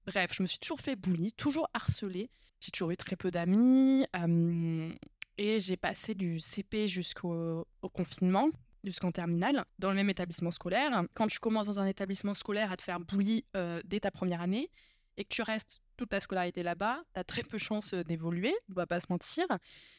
Bref, 0.07 0.33
je 0.35 0.43
me 0.43 0.47
suis 0.47 0.59
toujours 0.59 0.81
fait 0.81 0.97
bully, 0.97 1.33
toujours 1.33 1.69
harcelée. 1.75 2.31
J'ai 2.61 2.71
toujours 2.71 2.91
eu 2.91 2.97
très 2.97 3.17
peu 3.17 3.31
d'amis. 3.31 4.07
Euh, 4.17 4.93
et 5.39 5.61
j'ai 5.61 5.77
passé 5.77 6.15
du 6.15 6.41
CP 6.41 6.89
jusqu'au 6.89 7.67
confinement, 7.93 8.51
jusqu'en 8.85 9.13
terminale, 9.13 9.65
dans 9.79 9.91
le 9.91 9.97
même 9.97 10.11
établissement 10.11 10.51
scolaire. 10.51 11.05
Quand 11.15 11.27
tu 11.27 11.39
commences 11.39 11.67
dans 11.67 11.79
un 11.79 11.87
établissement 11.87 12.35
scolaire 12.35 12.73
à 12.73 12.77
te 12.77 12.83
faire 12.83 13.01
bully 13.01 13.45
euh, 13.57 13.81
dès 13.85 14.01
ta 14.01 14.11
première 14.11 14.41
année, 14.41 14.71
et 15.17 15.25
que 15.25 15.29
tu 15.29 15.43
restes 15.43 15.81
toute 15.99 16.11
ta 16.11 16.21
scolarité 16.21 16.63
là-bas, 16.63 17.03
tu 17.13 17.21
as 17.21 17.25
très 17.25 17.43
peu 17.43 17.59
de 17.59 17.63
chances 17.63 17.93
euh, 17.93 18.05
d'évoluer, 18.05 18.55
on 18.71 18.75
va 18.75 18.87
pas 18.87 19.01
se 19.01 19.07
mentir. 19.11 19.45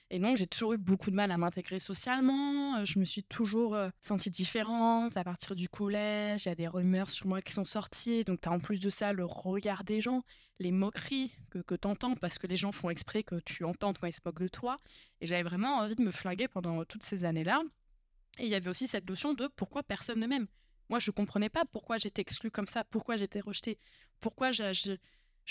Et 0.09 0.17
donc, 0.17 0.37
j'ai 0.37 0.47
toujours 0.47 0.73
eu 0.73 0.77
beaucoup 0.77 1.11
de 1.11 1.15
mal 1.15 1.29
à 1.29 1.37
m'intégrer 1.37 1.79
socialement. 1.79 2.77
Euh, 2.77 2.85
je 2.85 2.97
me 2.97 3.05
suis 3.05 3.23
toujours 3.23 3.75
euh, 3.75 3.89
sentie 3.99 4.31
différente. 4.31 5.15
À 5.17 5.23
partir 5.23 5.55
du 5.55 5.67
collège, 5.67 6.45
il 6.45 6.49
y 6.49 6.51
a 6.51 6.55
des 6.55 6.67
rumeurs 6.67 7.09
sur 7.09 7.27
moi 7.27 7.41
qui 7.41 7.53
sont 7.53 7.65
sorties. 7.65 8.23
Donc, 8.23 8.41
tu 8.41 8.49
as 8.49 8.51
en 8.51 8.59
plus 8.59 8.79
de 8.79 8.89
ça 8.89 9.13
le 9.13 9.25
regard 9.25 9.83
des 9.83 9.99
gens, 9.99 10.23
les 10.59 10.71
moqueries 10.71 11.35
que, 11.51 11.59
que 11.59 11.75
tu 11.75 11.87
entends 11.87 12.15
parce 12.15 12.39
que 12.39 12.47
les 12.47 12.57
gens 12.57 12.71
font 12.71 12.89
exprès 12.89 13.21
que 13.21 13.35
tu 13.41 13.65
entends 13.65 13.93
quand 13.93 14.07
ils 14.07 14.13
se 14.13 14.21
moquent 14.25 14.41
de 14.41 14.47
toi. 14.47 14.77
Et 15.19 15.27
j'avais 15.27 15.43
vraiment 15.43 15.75
envie 15.75 15.95
de 15.95 16.01
me 16.01 16.11
flinguer 16.11 16.47
pendant 16.47 16.83
toutes 16.85 17.03
ces 17.03 17.25
années-là. 17.25 17.61
Et 18.39 18.45
il 18.45 18.49
y 18.49 18.55
avait 18.55 18.69
aussi 18.69 18.87
cette 18.87 19.07
notion 19.07 19.33
de 19.33 19.47
pourquoi 19.55 19.83
personne 19.83 20.19
ne 20.19 20.27
m'aime. 20.27 20.47
Moi, 20.89 20.99
je 20.99 21.11
comprenais 21.11 21.49
pas 21.49 21.65
pourquoi 21.65 21.97
j'étais 21.97 22.21
exclue 22.21 22.49
comme 22.49 22.67
ça, 22.67 22.83
pourquoi 22.83 23.15
j'étais 23.15 23.41
rejetée, 23.41 23.77
pourquoi 24.19 24.51
je, 24.51 24.73
je, 24.73 24.93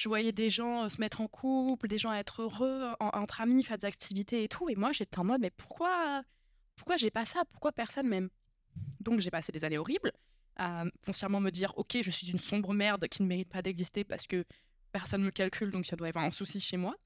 voyais 0.06 0.32
des 0.32 0.50
gens 0.50 0.84
euh, 0.84 0.88
se 0.88 1.00
mettre 1.00 1.20
en 1.20 1.26
couple, 1.26 1.88
des 1.88 1.98
gens 1.98 2.12
être 2.12 2.42
heureux 2.42 2.92
entre 3.00 3.40
amis, 3.40 3.64
faire 3.64 3.78
des 3.78 3.86
activités 3.86 4.44
et 4.44 4.48
tout. 4.48 4.68
Et 4.68 4.76
moi, 4.76 4.92
j'étais 4.92 5.18
en 5.18 5.24
mode, 5.24 5.40
mais 5.40 5.50
pourquoi, 5.50 6.22
pourquoi 6.76 6.96
j'ai 6.98 7.10
pas 7.10 7.24
ça? 7.24 7.44
Pourquoi 7.50 7.72
personne 7.72 8.06
m'aime? 8.06 8.28
Donc, 9.00 9.20
j'ai 9.20 9.30
passé 9.30 9.50
des 9.50 9.64
années 9.64 9.78
horribles 9.78 10.12
à 10.56 10.84
foncièrement 11.00 11.40
me 11.40 11.50
dire, 11.50 11.72
ok, 11.76 11.98
je 12.02 12.10
suis 12.10 12.30
une 12.30 12.38
sombre 12.38 12.74
merde 12.74 13.08
qui 13.08 13.22
ne 13.22 13.28
mérite 13.28 13.48
pas 13.48 13.62
d'exister 13.62 14.04
parce 14.04 14.26
que 14.26 14.44
personne 14.92 15.22
me 15.22 15.30
calcule, 15.30 15.70
donc 15.70 15.86
ça 15.86 15.96
doit 15.96 16.08
y 16.08 16.10
avoir 16.10 16.24
un 16.24 16.30
souci 16.30 16.60
chez 16.60 16.76
moi. 16.76 16.96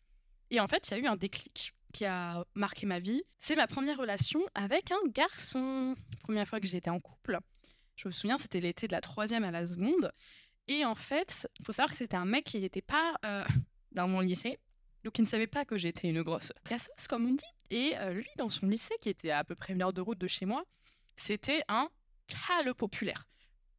Et 0.51 0.61
en 0.61 0.67
fait, 0.67 0.89
il 0.89 0.91
y 0.93 0.95
a 0.95 0.99
eu 0.99 1.07
un 1.07 1.17
déclic 1.17 1.75
qui 1.93 2.05
a 2.05 2.45
marqué 2.55 2.87
ma 2.87 2.99
vie. 2.99 3.23
C'est 3.37 3.57
ma 3.57 3.67
première 3.67 3.99
relation 3.99 4.41
avec 4.55 4.91
un 4.91 5.09
garçon. 5.09 5.95
Première 6.23 6.49
fois 6.49 6.61
que 6.61 6.67
j'étais 6.67 6.91
en 6.91 7.01
couple. 7.01 7.39
Je 7.97 8.09
me 8.09 8.13
souviens, 8.13 8.39
c'était 8.39 8.61
l'été 8.61 8.87
de 8.87 8.93
la 8.93 9.01
troisième 9.01 9.45
à 9.45 9.51
la 9.51 9.67
seconde. 9.67 10.13
Et 10.69 10.85
en 10.85 10.95
fait, 10.95 11.49
il 11.59 11.65
faut 11.65 11.73
savoir 11.73 11.91
que 11.91 11.97
c'était 11.97 12.17
un 12.17 12.25
mec 12.25 12.45
qui 12.45 12.61
n'était 12.61 12.83
pas 12.83 13.15
euh, 13.25 13.45
dans 13.93 14.09
mon 14.09 14.21
lycée, 14.21 14.59
donc 15.05 15.19
il 15.19 15.23
ne 15.23 15.27
savait 15.27 15.47
pas 15.47 15.65
que 15.65 15.77
j'étais 15.77 16.09
une 16.09 16.23
grosse 16.23 16.53
cassos, 16.65 17.09
comme 17.09 17.27
on 17.27 17.35
dit. 17.35 17.45
Et 17.71 17.97
euh, 17.99 18.13
lui, 18.13 18.29
dans 18.39 18.49
son 18.49 18.67
lycée, 18.67 18.95
qui 19.01 19.09
était 19.09 19.31
à 19.31 19.45
peu 19.45 19.55
près 19.55 19.73
une 19.73 19.83
heure 19.83 19.93
de 19.93 20.01
route 20.01 20.19
de 20.19 20.29
chez 20.29 20.47
moi, 20.47 20.65
c'était 21.17 21.63
un 21.69 21.89
tale 22.27 22.75
populaire. 22.75 23.25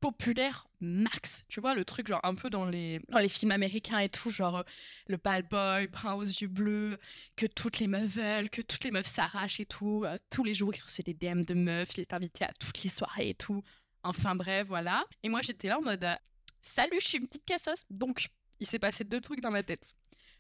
Populaire 0.02 0.68
max. 0.82 1.46
Tu 1.48 1.62
vois, 1.62 1.76
le 1.76 1.86
truc, 1.86 2.08
genre 2.08 2.20
un 2.24 2.36
peu 2.36 2.50
dans 2.50 2.66
les, 2.66 3.00
dans 3.08 3.20
les 3.20 3.30
films 3.30 3.52
américains 3.52 4.00
et 4.00 4.10
tout, 4.10 4.30
genre 4.30 4.58
euh, 4.58 4.64
le 5.08 5.16
bad 5.16 5.48
boy, 5.48 5.88
brun 5.88 6.16
aux 6.16 6.24
yeux 6.24 6.50
bleus, 6.50 6.98
que 7.38 7.46
toutes 7.46 7.80
les 7.80 7.88
meufs 7.88 8.18
veulent, 8.18 8.50
que 8.50 8.62
toutes 8.62 8.84
les 8.84 8.92
meufs 8.92 9.08
s'arrachent 9.08 9.62
et 9.62 9.66
tout. 9.66 10.06
tous 10.30 10.44
les 10.44 10.54
jours, 10.54 10.74
il 10.76 10.82
recevait 10.82 11.14
des 11.14 11.14
DM 11.14 11.44
de 11.44 11.54
meufs, 11.54 11.96
il 11.96 12.02
est 12.02 12.14
invité 12.14 12.44
à 12.44 12.52
toutes 12.60 12.84
les 12.84 12.90
soirées 12.90 13.30
et 13.30 13.34
tout. 13.34 13.64
Enfin 14.04 14.36
bref, 14.36 14.68
voilà. 14.68 15.06
Et 15.24 15.30
moi, 15.30 15.40
j'étais 15.42 15.70
là 15.70 15.80
en 15.80 15.82
mode 15.82 16.06
Salut, 16.66 17.02
je 17.02 17.06
suis 17.06 17.18
une 17.18 17.28
petite 17.28 17.46
cassos. 17.46 17.84
Donc, 17.90 18.30
il 18.62 18.66
s'est 18.66 18.80
passé 18.80 19.04
deux 19.04 19.20
trucs 19.20 19.42
dans 19.42 19.52
ma 19.52 19.64
tête. 19.64 19.96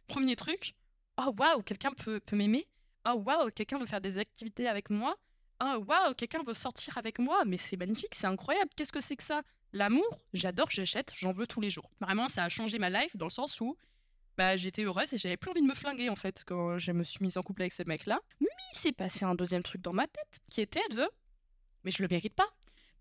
Premier 0.07 0.37
truc, 0.37 0.73
oh 1.17 1.35
waouh, 1.37 1.61
quelqu'un 1.63 1.91
peut, 1.91 2.21
m'aimer. 2.31 2.65
Oh 3.05 3.21
waouh, 3.25 3.51
quelqu'un 3.51 3.77
veut 3.77 3.85
faire 3.85 3.99
des 3.99 4.17
activités 4.17 4.69
avec 4.69 4.89
moi. 4.89 5.17
Oh 5.61 5.83
waouh, 5.85 6.13
quelqu'un 6.13 6.41
veut 6.41 6.53
sortir 6.53 6.97
avec 6.97 7.19
moi. 7.19 7.43
Mais 7.45 7.57
c'est 7.57 7.75
magnifique, 7.75 8.15
c'est 8.15 8.25
incroyable. 8.25 8.71
Qu'est-ce 8.73 8.93
que 8.93 9.01
c'est 9.01 9.17
que 9.17 9.23
ça? 9.23 9.41
L'amour, 9.73 10.17
j'adore, 10.31 10.71
j'achète, 10.71 11.11
j'en 11.13 11.33
veux 11.33 11.45
tous 11.45 11.59
les 11.59 11.69
jours. 11.69 11.91
Vraiment, 11.99 12.29
ça 12.29 12.45
a 12.45 12.49
changé 12.49 12.79
ma 12.79 12.89
life 12.89 13.17
dans 13.17 13.25
le 13.25 13.31
sens 13.31 13.59
où 13.59 13.75
bah, 14.37 14.55
j'étais 14.55 14.83
heureuse 14.83 15.11
et 15.11 15.17
j'avais 15.17 15.35
plus 15.35 15.51
envie 15.51 15.61
de 15.61 15.67
me 15.67 15.75
flinguer 15.75 16.09
en 16.09 16.15
fait 16.15 16.43
quand 16.45 16.77
je 16.77 16.93
me 16.93 17.03
suis 17.03 17.19
mise 17.21 17.37
en 17.37 17.41
couple 17.41 17.63
avec 17.63 17.73
ce 17.73 17.83
mec-là. 17.83 18.21
Mais 18.39 18.47
il 18.73 18.77
s'est 18.77 18.93
passé 18.93 19.25
un 19.25 19.35
deuxième 19.35 19.61
truc 19.61 19.81
dans 19.81 19.93
ma 19.93 20.07
tête 20.07 20.39
qui 20.49 20.61
était 20.61 20.87
de 20.91 21.05
mais 21.83 21.91
je 21.91 22.01
le 22.01 22.07
mérite 22.07 22.33
pas 22.33 22.47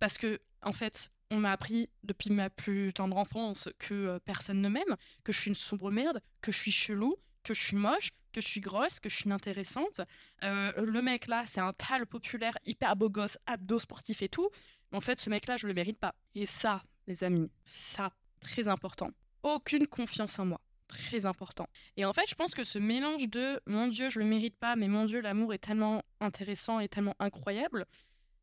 parce 0.00 0.19
que 0.19 0.41
en 0.62 0.73
fait 0.73 1.11
on 1.33 1.39
m'a 1.39 1.53
appris 1.53 1.89
depuis 2.05 2.31
ma 2.31 2.51
plus 2.51 2.93
tendre 2.93 3.17
enfance 3.17 3.71
que 3.79 3.95
euh, 3.95 4.19
personne 4.19 4.61
ne 4.61 4.69
m'aime, 4.69 4.97
que 5.25 5.33
je 5.33 5.41
suis 5.41 5.49
une 5.49 5.55
sombre 5.55 5.91
merde, 5.91 6.21
que 6.43 6.53
je 6.53 6.59
suis 6.59 6.71
chelou, 6.71 7.17
que 7.43 7.55
je 7.55 7.61
suis 7.61 7.77
moche, 7.77 8.11
que 8.33 8.43
je 8.43 8.47
suis 8.47 8.61
grosse, 8.61 9.01
que 9.01 9.09
je 9.09 9.17
suis 9.17 9.25
inintéressante. 9.25 10.03
Euh, 10.45 10.73
le 10.77 11.03
mec 11.03 11.27
là, 11.27 11.45
c'est 11.47 11.61
un 11.61 11.73
tal 11.73 12.07
populaire, 12.07 12.57
hyper 12.67 12.97
beau 12.97 13.09
gosse, 13.09 13.39
abdos 13.47 13.81
sportif 13.81 14.21
et 14.23 14.29
tout. 14.29 14.51
En 14.93 15.01
fait, 15.01 15.19
ce 15.19 15.31
mec 15.31 15.47
là, 15.47 15.57
je 15.57 15.67
le 15.67 15.73
mérite 15.73 15.99
pas. 15.99 16.15
Et 16.35 16.45
ça, 16.45 16.83
les 17.07 17.25
amis, 17.25 17.51
ça, 17.65 18.12
très 18.41 18.69
important. 18.69 19.11
Aucune 19.43 19.87
confiance 19.87 20.39
en 20.39 20.45
moi 20.45 20.61
très 20.89 21.25
important. 21.25 21.67
Et 21.97 22.05
en 22.05 22.12
fait, 22.12 22.29
je 22.29 22.35
pense 22.35 22.55
que 22.55 22.65
ce 22.65 22.79
mélange 22.79 23.31
de 23.31 23.59
mon 23.67 23.89
Dieu, 23.89 24.11
je 24.11 24.19
le 24.19 24.27
mérite 24.27 24.59
pas, 24.59 24.77
mais 24.77 24.89
mon 24.89 25.07
Dieu, 25.07 25.23
l'amour 25.23 25.55
est 25.55 25.59
tellement 25.59 26.03
intéressant 26.21 26.81
et 26.81 26.89
tellement 26.89 27.15
incroyable, 27.19 27.87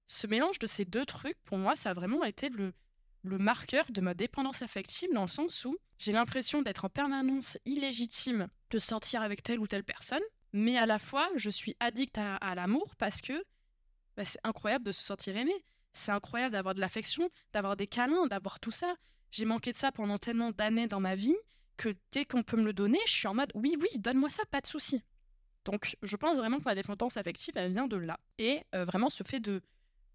ce 0.09 0.25
mélange 0.25 0.57
de 0.57 0.65
ces 0.65 0.85
deux 0.85 1.05
trucs, 1.05 1.39
pour 1.45 1.59
moi, 1.59 1.75
ça 1.75 1.91
a 1.91 1.93
vraiment 1.93 2.23
été 2.23 2.49
le, 2.49 2.73
marqueur 3.23 3.85
de 3.91 4.01
ma 4.01 4.15
dépendance 4.15 4.63
affective 4.63 5.09
dans 5.13 5.21
le 5.21 5.27
sens 5.27 5.65
où 5.65 5.77
j'ai 5.99 6.11
l'impression 6.11 6.63
d'être 6.63 6.85
en 6.85 6.89
permanence 6.89 7.59
illégitime 7.65 8.47
de 8.71 8.79
sortir 8.79 9.21
avec 9.21 9.43
telle 9.43 9.59
ou 9.59 9.67
telle 9.67 9.83
personne, 9.83 10.23
mais 10.51 10.77
à 10.79 10.87
la 10.87 10.97
fois, 10.97 11.29
je 11.35 11.51
suis 11.51 11.75
addict 11.79 12.17
à, 12.17 12.55
l'amour 12.55 12.95
parce 12.95 13.21
que 13.21 13.45
bah, 14.17 14.25
c'est 14.25 14.39
incroyable 14.43 14.83
de 14.83 14.91
se 14.91 15.03
sentir 15.03 15.37
aimé. 15.37 15.53
C'est 15.93 16.11
incroyable 16.11 16.53
d'avoir 16.53 16.73
de 16.73 16.79
l'affection, 16.79 17.29
d'avoir 17.53 17.75
des 17.75 17.87
câlins, 17.87 18.25
d'avoir 18.25 18.59
tout 18.59 18.71
ça. 18.71 18.95
J'ai 19.31 19.45
manqué 19.45 19.71
de 19.71 19.77
ça 19.77 19.91
pendant 19.91 20.17
tellement 20.17 20.49
d'années 20.49 20.87
dans 20.87 20.99
ma 20.99 21.15
vie 21.15 21.37
que 21.77 21.95
dès 22.11 22.25
qu'on 22.25 22.41
peut 22.41 22.57
me 22.57 22.65
le 22.65 22.73
donner, 22.73 22.99
je 23.05 23.11
suis 23.11 23.27
en 23.27 23.35
mode 23.35 23.51
oui, 23.53 23.77
oui, 23.79 23.99
donne-moi 23.99 24.31
ça, 24.31 24.43
pas 24.49 24.61
de 24.61 24.67
souci. 24.67 25.03
Donc, 25.65 25.97
je 26.01 26.15
pense 26.15 26.37
vraiment 26.37 26.57
que 26.57 26.63
ma 26.63 26.73
dépendance 26.73 27.15
affective, 27.15 27.53
elle 27.57 27.71
vient 27.71 27.87
de 27.87 27.97
là. 27.97 28.19
Et 28.39 28.63
euh, 28.73 28.85
vraiment, 28.85 29.11
ce 29.11 29.23
fait 29.23 29.39
de 29.39 29.61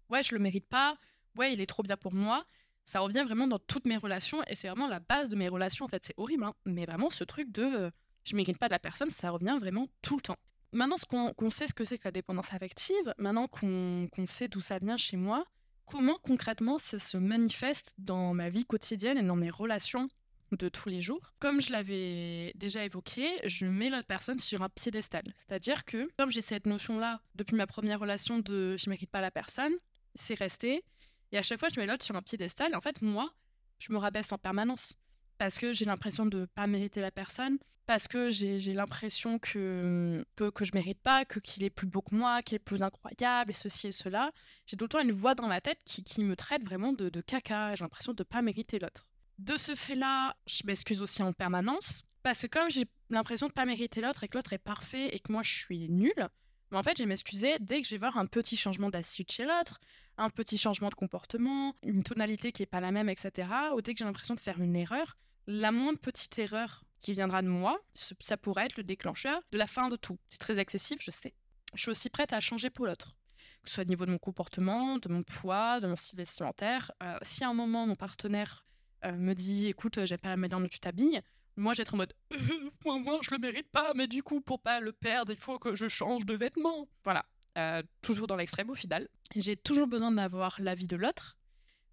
ouais, 0.09 0.23
je 0.23 0.33
le 0.35 0.39
mérite 0.39 0.67
pas, 0.67 0.97
ouais, 1.37 1.53
il 1.53 1.61
est 1.61 1.65
trop 1.65 1.83
bien 1.83 1.97
pour 1.97 2.13
moi, 2.13 2.45
ça 2.85 2.99
revient 2.99 3.23
vraiment 3.25 3.47
dans 3.47 3.59
toutes 3.59 3.85
mes 3.85 3.97
relations 3.97 4.43
et 4.47 4.55
c'est 4.55 4.67
vraiment 4.67 4.87
la 4.87 4.99
base 4.99 5.29
de 5.29 5.35
mes 5.35 5.49
relations. 5.49 5.85
En 5.85 5.87
fait, 5.87 6.05
c'est 6.05 6.13
horrible, 6.17 6.43
hein, 6.43 6.53
mais 6.65 6.85
vraiment, 6.85 7.09
ce 7.09 7.23
truc 7.23 7.51
de 7.51 7.63
euh, 7.63 7.91
je 8.23 8.35
mérite 8.35 8.57
pas 8.57 8.67
de 8.67 8.73
la 8.73 8.79
personne, 8.79 9.09
ça 9.09 9.29
revient 9.31 9.57
vraiment 9.59 9.87
tout 10.01 10.15
le 10.15 10.21
temps. 10.21 10.37
Maintenant 10.71 10.97
qu'on 11.35 11.49
sait 11.49 11.67
ce 11.67 11.73
que 11.73 11.85
c'est 11.85 11.97
que 11.97 12.05
la 12.05 12.11
dépendance 12.11 12.53
affective, 12.53 13.13
maintenant 13.17 13.47
qu'on 13.47 14.09
sait 14.27 14.47
d'où 14.47 14.61
ça 14.61 14.77
vient 14.79 14.97
chez 14.97 15.15
moi, 15.15 15.45
comment 15.85 16.17
concrètement 16.21 16.79
ça 16.79 16.99
se 16.99 17.17
manifeste 17.17 17.93
dans 17.97 18.33
ma 18.33 18.49
vie 18.49 18.65
quotidienne 18.65 19.17
et 19.17 19.23
dans 19.23 19.35
mes 19.35 19.49
relations 19.49 20.09
de 20.51 20.67
tous 20.67 20.89
les 20.89 21.01
jours? 21.01 21.31
Comme 21.39 21.61
je 21.61 21.71
l'avais 21.71 22.51
déjà 22.55 22.83
évoqué, 22.83 23.29
je 23.45 23.65
mets 23.65 23.89
l'autre 23.89 24.07
personne 24.07 24.39
sur 24.39 24.63
un 24.63 24.69
piédestal. 24.69 25.23
C'est-à-dire 25.37 25.85
que, 25.85 26.09
comme 26.17 26.31
j'ai 26.31 26.41
cette 26.41 26.65
notion-là 26.65 27.21
depuis 27.35 27.55
ma 27.55 27.67
première 27.67 27.99
relation 27.99 28.39
de 28.39 28.75
je 28.75 28.89
mérite 28.89 29.11
pas 29.11 29.21
la 29.21 29.31
personne, 29.31 29.73
c'est 30.15 30.35
resté. 30.35 30.83
Et 31.31 31.37
à 31.37 31.43
chaque 31.43 31.59
fois, 31.59 31.69
je 31.69 31.79
mets 31.79 31.85
l'autre 31.85 32.03
sur 32.03 32.15
un 32.15 32.21
piédestal. 32.21 32.75
En 32.75 32.81
fait, 32.81 33.01
moi, 33.01 33.31
je 33.79 33.91
me 33.91 33.97
rabaisse 33.97 34.31
en 34.31 34.37
permanence. 34.37 34.93
Parce 35.37 35.57
que 35.57 35.73
j'ai 35.73 35.85
l'impression 35.85 36.25
de 36.25 36.45
pas 36.55 36.65
mériter 36.65 37.01
la 37.01 37.11
personne. 37.11 37.57
Parce 37.87 38.07
que 38.07 38.29
j'ai 38.29 38.73
l'impression 38.73 39.37
que, 39.37 40.25
que, 40.35 40.49
que, 40.49 40.65
je 40.65 40.71
mérite 40.73 40.99
pas, 41.01 41.23
que 41.23 41.39
qu'il 41.39 41.63
est 41.63 41.69
plus 41.69 41.85
beau 41.85 42.01
que 42.01 42.15
moi, 42.15 42.41
qu'il 42.41 42.55
est 42.55 42.59
plus 42.59 42.81
incroyable, 42.81 43.51
et 43.51 43.53
ceci 43.53 43.87
et 43.87 43.91
cela. 43.91 44.31
J'ai 44.65 44.75
tout 44.75 44.85
le 44.85 44.89
temps 44.89 45.01
une 45.01 45.11
voix 45.11 45.35
dans 45.35 45.47
ma 45.47 45.61
tête 45.61 45.79
qui, 45.85 46.03
qui 46.03 46.23
me 46.23 46.35
traite 46.35 46.63
vraiment 46.63 46.93
de, 46.93 47.09
de 47.09 47.21
caca. 47.21 47.75
J'ai 47.75 47.83
l'impression 47.83 48.13
de 48.13 48.23
pas 48.23 48.41
mériter 48.41 48.79
l'autre. 48.79 49.05
De 49.37 49.57
ce 49.57 49.75
fait-là, 49.75 50.35
je 50.47 50.61
m'excuse 50.65 51.01
aussi 51.01 51.21
en 51.21 51.31
permanence, 51.31 52.01
parce 52.23 52.41
que 52.41 52.47
comme 52.47 52.71
j'ai 52.71 52.85
l'impression 53.09 53.47
de 53.47 53.51
pas 53.51 53.65
mériter 53.65 54.01
l'autre 54.01 54.23
et 54.23 54.29
que 54.29 54.37
l'autre 54.37 54.53
est 54.53 54.57
parfait 54.57 55.09
et 55.13 55.19
que 55.19 55.31
moi 55.31 55.43
je 55.43 55.53
suis 55.53 55.89
nulle, 55.89 56.29
mais 56.71 56.77
en 56.77 56.83
fait, 56.83 56.97
je 56.97 57.03
vais 57.03 57.09
m'excuser 57.09 57.57
dès 57.59 57.81
que 57.81 57.87
je 57.87 57.91
vais 57.91 57.99
voir 57.99 58.17
un 58.17 58.25
petit 58.25 58.57
changement 58.57 58.89
d'attitude 58.89 59.31
chez 59.31 59.45
l'autre, 59.45 59.79
un 60.17 60.29
petit 60.29 60.57
changement 60.57 60.89
de 60.89 60.95
comportement, 60.95 61.73
une 61.83 62.03
tonalité 62.03 62.51
qui 62.51 62.63
est 62.63 62.67
pas 62.67 62.79
la 62.79 62.91
même, 62.91 63.09
etc. 63.09 63.47
Ou 63.73 63.81
dès 63.81 63.93
que 63.93 63.99
j'ai 63.99 64.05
l'impression 64.05 64.35
de 64.35 64.39
faire 64.39 64.61
une 64.61 64.75
erreur, 64.75 65.17
la 65.47 65.71
moindre 65.71 65.99
petite 65.99 66.37
erreur 66.39 66.83
qui 66.99 67.13
viendra 67.13 67.41
de 67.41 67.47
moi, 67.47 67.79
ça 67.93 68.37
pourrait 68.37 68.65
être 68.65 68.77
le 68.77 68.83
déclencheur 68.83 69.41
de 69.51 69.57
la 69.57 69.67
fin 69.67 69.89
de 69.89 69.95
tout. 69.95 70.17
C'est 70.27 70.39
très 70.39 70.59
excessif, 70.59 70.99
je 71.01 71.11
sais. 71.11 71.33
Je 71.73 71.81
suis 71.81 71.91
aussi 71.91 72.09
prête 72.09 72.33
à 72.33 72.39
changer 72.39 72.69
pour 72.69 72.85
l'autre. 72.87 73.15
Que 73.63 73.69
ce 73.69 73.75
soit 73.75 73.83
au 73.83 73.87
niveau 73.87 74.05
de 74.05 74.11
mon 74.11 74.17
comportement, 74.17 74.97
de 74.97 75.09
mon 75.09 75.23
poids, 75.23 75.79
de 75.79 75.87
mon 75.87 75.95
style 75.95 76.17
vestimentaire. 76.17 76.91
Euh, 77.03 77.17
si 77.21 77.43
à 77.43 77.49
un 77.49 77.53
moment 77.53 77.85
mon 77.85 77.95
partenaire 77.95 78.65
euh, 79.05 79.11
me 79.11 79.33
dit 79.33 79.67
écoute, 79.67 80.03
j'ai 80.05 80.17
pas 80.17 80.29
la 80.29 80.37
manière 80.37 80.59
dont 80.59 80.67
tu 80.67 80.79
t'habilles, 80.79 81.21
moi 81.57 81.73
j'être 81.73 81.93
en 81.93 81.97
mode 81.97 82.13
point 82.79 82.99
moi 82.99 83.19
je 83.21 83.31
le 83.31 83.39
mérite 83.39 83.69
pas, 83.71 83.93
mais 83.95 84.07
du 84.07 84.23
coup 84.23 84.41
pour 84.41 84.61
pas 84.61 84.79
le 84.79 84.91
perdre, 84.93 85.31
il 85.31 85.37
faut 85.37 85.59
que 85.59 85.75
je 85.75 85.87
change 85.87 86.25
de 86.25 86.35
vêtements. 86.35 86.87
Voilà, 87.03 87.25
euh, 87.57 87.81
toujours 88.01 88.27
dans 88.27 88.35
l'extrême 88.35 88.69
au 88.69 88.75
final. 88.75 89.07
J'ai 89.35 89.55
toujours 89.55 89.87
besoin 89.87 90.11
d'avoir 90.11 90.57
l'avis 90.59 90.87
de 90.87 90.95
l'autre, 90.95 91.37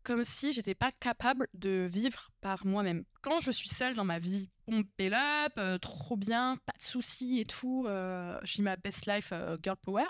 comme 0.02 0.24
si 0.24 0.52
j'étais 0.52 0.74
pas 0.74 0.90
capable 0.92 1.48
de 1.54 1.88
vivre 1.90 2.30
par 2.40 2.66
moi-même. 2.66 3.04
Quand 3.20 3.40
je 3.40 3.50
suis 3.50 3.68
seule 3.68 3.94
dans 3.94 4.04
ma 4.04 4.18
vie, 4.18 4.50
pompée 4.66 5.12
up, 5.12 5.52
euh, 5.58 5.78
trop 5.78 6.16
bien, 6.16 6.56
pas 6.66 6.74
de 6.78 6.82
soucis 6.82 7.40
et 7.40 7.44
tout, 7.44 7.86
j'ai 8.42 8.62
ma 8.62 8.76
best 8.76 9.06
life 9.06 9.32
girl 9.62 9.76
power. 9.76 10.06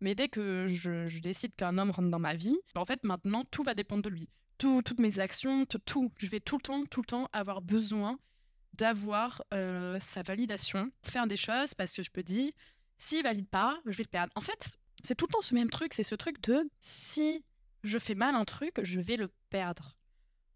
Mais 0.00 0.14
dès 0.14 0.28
que 0.28 0.66
je, 0.68 1.20
décide 1.20 1.56
qu'un 1.56 1.76
homme 1.78 1.90
rentre 1.90 2.08
dans 2.08 2.20
ma 2.20 2.34
vie, 2.34 2.56
en 2.74 2.84
fait 2.84 3.02
maintenant 3.04 3.44
tout 3.50 3.62
va 3.62 3.74
dépendre 3.74 4.02
de 4.02 4.08
lui 4.08 4.28
toutes 4.58 4.98
mes 4.98 5.20
actions, 5.20 5.64
tout, 5.66 6.12
Je 6.18 6.26
vais 6.26 6.40
tout 6.40 6.56
le 6.56 6.62
temps, 6.62 6.84
tout 6.84 7.00
le 7.00 7.06
temps 7.06 7.28
avoir 7.32 7.62
besoin 7.62 8.18
d'avoir 8.74 9.42
euh, 9.54 9.98
sa 10.00 10.22
validation, 10.22 10.90
faire 11.02 11.26
des 11.26 11.36
choses 11.36 11.74
parce 11.74 11.92
que 11.92 12.02
je 12.02 12.10
peux 12.10 12.22
dire, 12.22 12.52
s'il 12.96 13.22
valide 13.22 13.48
pas, 13.48 13.78
je 13.86 13.96
vais 13.96 14.04
le 14.04 14.08
perdre. 14.08 14.32
En 14.36 14.40
fait, 14.40 14.76
c'est 15.02 15.14
tout 15.14 15.26
le 15.26 15.32
temps 15.32 15.42
ce 15.42 15.54
même 15.54 15.70
truc, 15.70 15.94
c'est 15.94 16.02
ce 16.02 16.14
truc 16.14 16.40
de 16.42 16.68
si 16.80 17.44
je 17.84 17.98
fais 17.98 18.14
mal 18.14 18.34
un 18.34 18.44
truc, 18.44 18.82
je 18.82 19.00
vais 19.00 19.16
le 19.16 19.28
perdre. 19.50 19.96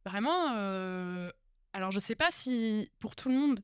Vraiment, 0.04 0.54
euh, 0.54 1.30
alors 1.72 1.90
je 1.90 2.00
sais 2.00 2.16
pas 2.16 2.30
si 2.30 2.90
pour 2.98 3.14
tout 3.14 3.28
le 3.28 3.34
monde, 3.36 3.60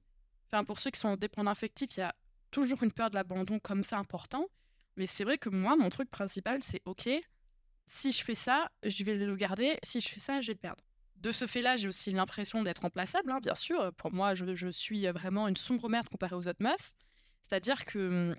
pour 0.66 0.78
ceux 0.78 0.90
qui 0.90 1.00
sont 1.00 1.16
dépendants 1.16 1.50
affectifs, 1.50 1.96
il 1.96 2.00
y 2.00 2.02
a 2.02 2.14
toujours 2.50 2.82
une 2.82 2.92
peur 2.92 3.10
de 3.10 3.16
l'abandon 3.16 3.58
comme 3.58 3.82
ça 3.82 3.98
important, 3.98 4.46
mais 4.96 5.06
c'est 5.06 5.24
vrai 5.24 5.38
que 5.38 5.48
moi, 5.48 5.76
mon 5.76 5.90
truc 5.90 6.10
principal, 6.10 6.60
c'est 6.62 6.82
ok, 6.84 7.08
si 7.88 8.12
je 8.12 8.22
fais 8.22 8.34
ça, 8.34 8.70
je 8.82 9.02
vais 9.02 9.16
le 9.16 9.34
garder. 9.34 9.78
Si 9.82 10.00
je 10.00 10.08
fais 10.08 10.20
ça, 10.20 10.40
je 10.40 10.48
vais 10.48 10.52
le 10.52 10.58
perdre. 10.58 10.84
De 11.16 11.32
ce 11.32 11.46
fait-là, 11.46 11.76
j'ai 11.76 11.88
aussi 11.88 12.12
l'impression 12.12 12.62
d'être 12.62 12.82
remplaçable, 12.82 13.32
hein, 13.32 13.40
bien 13.40 13.54
sûr. 13.54 13.92
Pour 13.94 14.12
moi, 14.12 14.34
je, 14.34 14.70
suis 14.70 15.06
vraiment 15.08 15.48
une 15.48 15.56
sombre 15.56 15.88
merde 15.88 16.08
comparée 16.08 16.36
aux 16.36 16.46
autres 16.46 16.62
meufs. 16.62 16.92
C'est-à-dire 17.42 17.86
que 17.86 18.30
hum, 18.30 18.36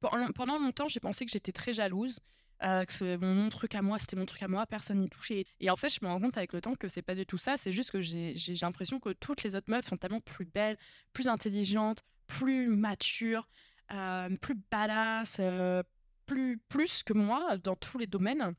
pendant 0.00 0.58
longtemps, 0.58 0.88
j'ai 0.88 1.00
pensé 1.00 1.24
que 1.24 1.30
j'étais 1.30 1.52
très 1.52 1.72
jalouse, 1.72 2.18
euh, 2.62 2.84
que 2.84 3.16
mon, 3.16 3.48
truc 3.48 3.74
à 3.74 3.82
moi, 3.82 3.98
c'était 3.98 4.16
mon 4.16 4.26
truc 4.26 4.42
à 4.42 4.48
moi, 4.48 4.66
personne 4.66 4.98
n'y 4.98 5.08
touchait. 5.08 5.44
Et 5.60 5.70
en 5.70 5.76
fait, 5.76 5.90
je 5.90 5.98
me 6.02 6.08
rends 6.08 6.20
compte 6.20 6.36
avec 6.36 6.52
le 6.52 6.60
temps 6.60 6.74
que 6.74 6.88
c'est 6.88 7.02
pas 7.02 7.14
du 7.14 7.26
tout 7.26 7.38
ça. 7.38 7.56
C'est 7.56 7.72
juste 7.72 7.90
que 7.90 8.00
j'ai 8.00 8.34
l'impression 8.62 9.00
que 9.00 9.10
toutes 9.10 9.42
les 9.42 9.54
autres 9.54 9.70
meufs 9.70 9.86
sont 9.86 9.96
tellement 9.96 10.20
plus 10.20 10.44
belles, 10.44 10.78
plus 11.12 11.28
intelligentes, 11.28 12.02
plus 12.26 12.68
matures, 12.68 13.48
euh, 13.92 14.34
plus 14.40 14.56
badass, 14.70 15.38
euh, 15.40 15.82
plus, 16.26 16.58
plus 16.68 17.02
que 17.02 17.12
moi 17.12 17.58
dans 17.58 17.76
tous 17.76 17.98
les 17.98 18.06
domaines, 18.06 18.54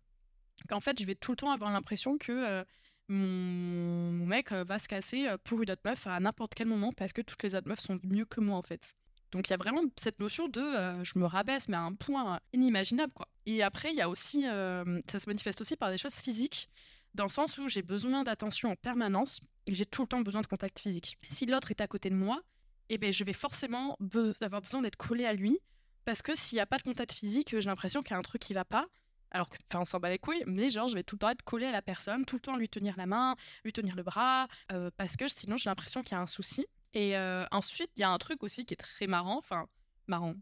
qu'en 0.70 0.80
fait, 0.80 1.00
je 1.00 1.06
vais 1.06 1.16
tout 1.16 1.32
le 1.32 1.38
temps 1.38 1.52
avoir 1.52 1.72
l'impression 1.72 2.18
que 2.18 2.32
euh, 2.32 2.64
mon, 3.08 4.26
mec 4.26 4.52
va 4.52 4.78
se 4.80 4.88
casser 4.88 5.28
pour 5.44 5.62
une 5.64 5.72
autre 5.72 5.82
meuf 5.84 6.06
à 6.08 6.20
n'importe 6.20 6.54
quel 6.54 6.68
moment 6.68 6.92
parce 6.92 7.14
que 7.14 7.22
toutes 7.22 7.42
les 7.44 7.56
autres 7.56 7.68
meufs 7.68 7.80
sont 7.80 8.00
mieux 8.04 8.26
que 8.26 8.40
moi, 8.40 8.58
en 8.58 8.62
fait. 8.62 8.96
Donc 9.36 9.48
il 9.50 9.52
y 9.52 9.54
a 9.54 9.58
vraiment 9.58 9.82
cette 9.98 10.20
notion 10.20 10.48
de 10.48 10.64
je 11.04 11.20
me 11.20 11.26
rabaisse, 11.26 11.68
mais 11.68 11.76
à 11.76 11.82
un 11.82 11.94
point 11.94 12.40
inimaginable, 12.54 13.14
quoi. 13.14 13.28
Et 13.46 13.62
après, 13.62 13.92
il 13.92 13.98
y 13.98 14.02
a 14.02 14.10
aussi, 14.10 14.44
ça 14.44 15.20
se 15.20 15.28
manifeste 15.28 15.60
aussi 15.62 15.76
par 15.76 15.92
des 15.92 15.98
choses 15.98 16.16
physiques, 16.16 16.70
dans 17.14 17.26
le 17.26 17.30
sens 17.30 17.58
où 17.58 17.68
j'ai 17.68 17.82
besoin 17.82 18.24
d'attention 18.24 18.72
en 18.72 18.76
permanence 18.76 19.42
et 19.68 19.76
j'ai 19.76 19.86
tout 19.86 20.04
le 20.04 20.08
temps 20.08 20.22
besoin 20.22 20.42
de 20.42 20.48
contact 20.48 20.80
physique. 20.80 21.18
Si 21.30 21.46
l'autre 21.46 21.72
est 21.72 21.82
à 21.82 21.88
côté 21.88 22.10
de 22.10 22.16
moi, 22.16 22.42
eh 22.90 22.98
ben, 22.98 23.12
je 23.12 23.24
vais 23.24 23.34
forcément 23.34 23.98
avoir 24.42 24.62
besoin 24.62 24.82
d'être 24.82 24.96
collé 24.96 25.26
à 25.26 25.34
lui 25.34 25.60
parce 26.06 26.22
que 26.22 26.34
s'il 26.36 26.56
n'y 26.56 26.62
a 26.62 26.66
pas 26.66 26.78
de 26.78 26.84
contact 26.84 27.12
physique, 27.12 27.50
j'ai 27.52 27.70
l'impression 27.70 28.02
qu'il 28.02 28.12
y 28.12 28.14
a 28.14 28.18
un 28.18 28.22
truc 28.22 28.42
qui 28.42 28.54
va 28.54 28.64
pas. 28.64 28.88
Alors 29.32 29.50
que, 29.50 29.58
enfin, 29.70 29.82
on 29.82 29.86
s'en 29.86 30.00
bat 30.00 30.10
les 30.10 30.20
couilles, 30.20 30.44
mais 30.46 30.70
genre, 30.70 30.88
je 30.88 30.94
vais 30.94 31.04
tout 31.04 31.16
le 31.16 31.20
temps 31.20 31.30
être 31.30 31.44
collé 31.44 31.66
à 31.66 31.72
la 31.72 31.82
personne, 31.82 32.24
tout 32.24 32.38
le 32.38 32.42
temps 32.42 32.56
lui 32.56 32.70
tenir 32.70 32.96
la 32.96 33.06
main, 33.06 33.36
lui 33.66 33.74
tenir 33.74 33.96
le 33.96 34.04
bras, 34.04 34.48
euh, 34.72 34.90
parce 34.96 35.18
que 35.18 35.28
sinon, 35.28 35.58
j'ai 35.58 35.70
l'impression 35.70 36.04
qu'il 36.04 36.14
y 36.14 36.16
a 36.16 36.22
un 36.22 36.28
souci. 36.28 36.66
Et 36.96 37.18
euh, 37.18 37.46
ensuite, 37.52 37.92
il 37.98 38.00
y 38.00 38.04
a 38.04 38.10
un 38.10 38.18
truc 38.18 38.42
aussi 38.42 38.66
qui 38.66 38.74
est 38.74 38.78
très 38.78 39.06
marrant, 39.06 39.38
enfin, 39.38 39.68
marrant. 40.08 40.34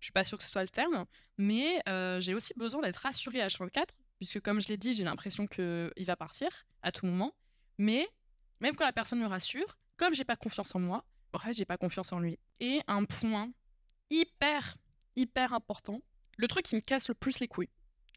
Je 0.00 0.06
suis 0.06 0.12
pas 0.12 0.24
sûre 0.24 0.36
que 0.36 0.44
ce 0.44 0.50
soit 0.50 0.62
le 0.62 0.68
terme, 0.68 1.06
mais 1.38 1.80
euh, 1.88 2.20
j'ai 2.20 2.34
aussi 2.34 2.52
besoin 2.56 2.82
d'être 2.82 2.96
rassurée 2.96 3.40
à 3.40 3.46
24 3.46 3.94
puisque 4.18 4.40
comme 4.40 4.60
je 4.60 4.68
l'ai 4.68 4.76
dit, 4.76 4.92
j'ai 4.92 5.04
l'impression 5.04 5.46
qu'il 5.46 6.04
va 6.06 6.16
partir 6.16 6.48
à 6.82 6.92
tout 6.92 7.06
moment. 7.06 7.32
Mais 7.78 8.08
même 8.60 8.74
quand 8.74 8.84
la 8.84 8.92
personne 8.92 9.20
me 9.20 9.26
rassure, 9.26 9.78
comme 9.96 10.14
j'ai 10.14 10.24
pas 10.24 10.36
confiance 10.36 10.74
en 10.74 10.80
moi, 10.80 11.04
en 11.32 11.38
fait, 11.38 11.54
j'ai 11.54 11.64
pas 11.64 11.76
confiance 11.76 12.12
en 12.12 12.18
lui. 12.18 12.38
Et 12.60 12.80
un 12.88 13.04
point 13.04 13.50
hyper, 14.10 14.76
hyper 15.16 15.52
important, 15.52 16.00
le 16.36 16.48
truc 16.48 16.66
qui 16.66 16.76
me 16.76 16.80
casse 16.80 17.08
le 17.08 17.14
plus 17.14 17.38
les 17.38 17.48
couilles, 17.48 17.70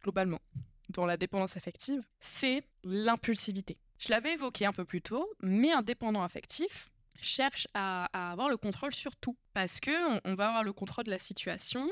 globalement, 0.04 0.42
dans 0.90 1.06
la 1.06 1.18
dépendance 1.18 1.58
affective, 1.58 2.02
c'est 2.20 2.64
l'impulsivité. 2.84 3.78
Je 3.98 4.10
l'avais 4.10 4.34
évoqué 4.34 4.66
un 4.66 4.74
peu 4.74 4.86
plus 4.86 5.02
tôt, 5.02 5.28
mais 5.42 5.72
un 5.72 5.82
dépendant 5.82 6.24
affectif 6.24 6.90
cherche 7.22 7.68
à, 7.74 8.06
avoir 8.32 8.50
le 8.50 8.58
contrôle 8.58 8.94
sur 8.94 9.16
tout. 9.16 9.38
Parce 9.54 9.80
que 9.80 9.92
on, 10.28 10.34
va 10.36 10.48
avoir 10.50 10.64
le 10.64 10.74
contrôle 10.74 11.06
de 11.06 11.12
la 11.12 11.20
situation, 11.20 11.90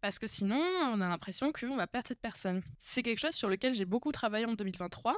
parce 0.00 0.18
que 0.18 0.26
sinon, 0.26 0.60
on 0.92 1.00
a 1.00 1.08
l'impression 1.08 1.52
qu'on 1.52 1.76
va 1.76 1.86
perdre 1.86 2.08
cette 2.08 2.20
personne. 2.20 2.62
C'est 2.78 3.02
quelque 3.02 3.18
chose 3.18 3.34
sur 3.34 3.48
lequel 3.48 3.74
j'ai 3.74 3.84
beaucoup 3.84 4.12
travaillé 4.12 4.46
en 4.46 4.54
2023. 4.54 5.16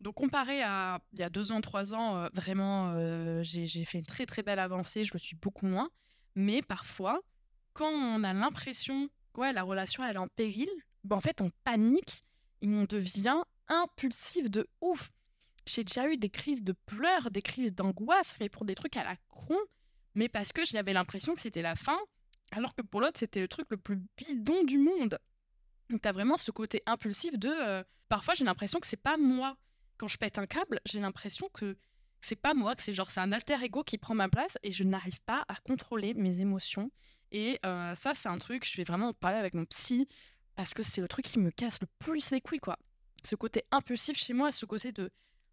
Donc 0.00 0.16
comparé 0.16 0.62
à 0.62 1.00
il 1.12 1.20
y 1.20 1.22
a 1.22 1.30
deux 1.30 1.52
ans, 1.52 1.60
trois 1.60 1.94
ans, 1.94 2.16
euh, 2.16 2.28
vraiment, 2.34 2.92
euh, 2.94 3.42
j'ai 3.44 3.84
fait 3.84 3.98
une 3.98 4.06
très 4.06 4.26
très 4.26 4.42
belle 4.42 4.58
avancée, 4.58 5.04
je 5.04 5.12
le 5.12 5.18
suis 5.18 5.36
beaucoup 5.36 5.66
moins. 5.66 5.90
Mais 6.34 6.60
parfois, 6.60 7.20
quand 7.72 7.88
on 7.88 8.24
a 8.24 8.32
l'impression 8.32 9.08
que 9.32 9.52
la 9.52 9.62
relation 9.62 10.04
elle 10.04 10.16
est 10.16 10.18
en 10.18 10.28
péril, 10.28 10.68
ben, 11.04 11.16
en 11.16 11.20
fait 11.20 11.40
on 11.40 11.50
panique 11.64 12.24
et 12.62 12.68
on 12.68 12.84
devient 12.84 13.42
impulsif 13.68 14.50
de 14.50 14.66
ouf. 14.80 15.12
J'ai 15.66 15.84
déjà 15.84 16.08
eu 16.08 16.16
des 16.16 16.30
crises 16.30 16.62
de 16.62 16.72
pleurs, 16.86 17.30
des 17.30 17.42
crises 17.42 17.74
d'angoisse, 17.74 18.36
mais 18.40 18.48
pour 18.48 18.64
des 18.64 18.74
trucs 18.74 18.96
à 18.96 19.04
la 19.04 19.16
con, 19.28 19.58
mais 20.14 20.28
parce 20.28 20.52
que 20.52 20.64
j'avais 20.64 20.92
l'impression 20.92 21.34
que 21.34 21.40
c'était 21.40 21.62
la 21.62 21.76
fin, 21.76 21.98
alors 22.50 22.74
que 22.74 22.82
pour 22.82 23.00
l'autre 23.00 23.18
c'était 23.18 23.40
le 23.40 23.48
truc 23.48 23.66
le 23.70 23.76
plus 23.76 24.00
bidon 24.16 24.64
du 24.64 24.78
monde. 24.78 25.18
Donc 25.88 26.02
t'as 26.02 26.12
vraiment 26.12 26.36
ce 26.36 26.50
côté 26.50 26.82
impulsif 26.86 27.38
de... 27.38 27.48
Euh, 27.48 27.84
parfois 28.08 28.34
j'ai 28.34 28.44
l'impression 28.44 28.80
que 28.80 28.86
c'est 28.86 28.96
pas 28.96 29.16
moi 29.16 29.56
quand 30.02 30.08
je 30.08 30.18
pète 30.18 30.38
un 30.38 30.46
câble, 30.46 30.80
j'ai 30.84 30.98
l'impression 30.98 31.48
que 31.52 31.76
c'est 32.20 32.34
pas 32.34 32.54
moi, 32.54 32.74
que 32.74 32.82
c'est 32.82 32.92
genre 32.92 33.10
c'est 33.10 33.20
un 33.20 33.30
alter 33.30 33.62
ego 33.62 33.84
qui 33.84 33.98
prend 33.98 34.14
ma 34.14 34.28
place 34.28 34.58
et 34.64 34.72
je 34.72 34.82
n'arrive 34.82 35.22
pas 35.22 35.44
à 35.46 35.54
contrôler 35.56 36.12
mes 36.14 36.40
émotions. 36.40 36.90
Et 37.30 37.60
euh, 37.64 37.94
ça, 37.94 38.12
c'est 38.14 38.28
un 38.28 38.38
truc, 38.38 38.68
je 38.68 38.76
vais 38.76 38.84
vraiment 38.84 39.12
parler 39.12 39.38
avec 39.38 39.54
mon 39.54 39.64
psy 39.66 40.08
parce 40.54 40.74
que 40.74 40.82
c'est 40.82 41.00
le 41.00 41.08
truc 41.08 41.24
qui 41.24 41.38
me 41.38 41.50
casse 41.50 41.80
le 41.80 41.86
plus 41.98 42.30
les 42.30 42.40
couilles, 42.40 42.58
quoi. 42.58 42.78
Ce 43.24 43.36
côté 43.36 43.64
impulsif 43.70 44.16
chez 44.16 44.32
moi, 44.32 44.50
ce 44.52 44.66
côté 44.66 44.90
de 44.90 45.10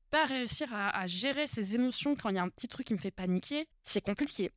pas 0.09 0.25
réussir 0.25 0.67
à, 0.73 1.05
gérer 1.07 1.47
ses 1.47 1.75
émotions 1.75 2.15
quand 2.15 2.29
il 2.29 2.35
y 2.35 2.39
a 2.39 2.43
un 2.43 2.49
petit 2.49 2.67
truc 2.67 2.87
qui 2.87 2.93
me 2.93 2.99
fait 2.99 3.11
paniquer, 3.11 3.67
c'est 3.83 4.01
compliqué. 4.01 4.51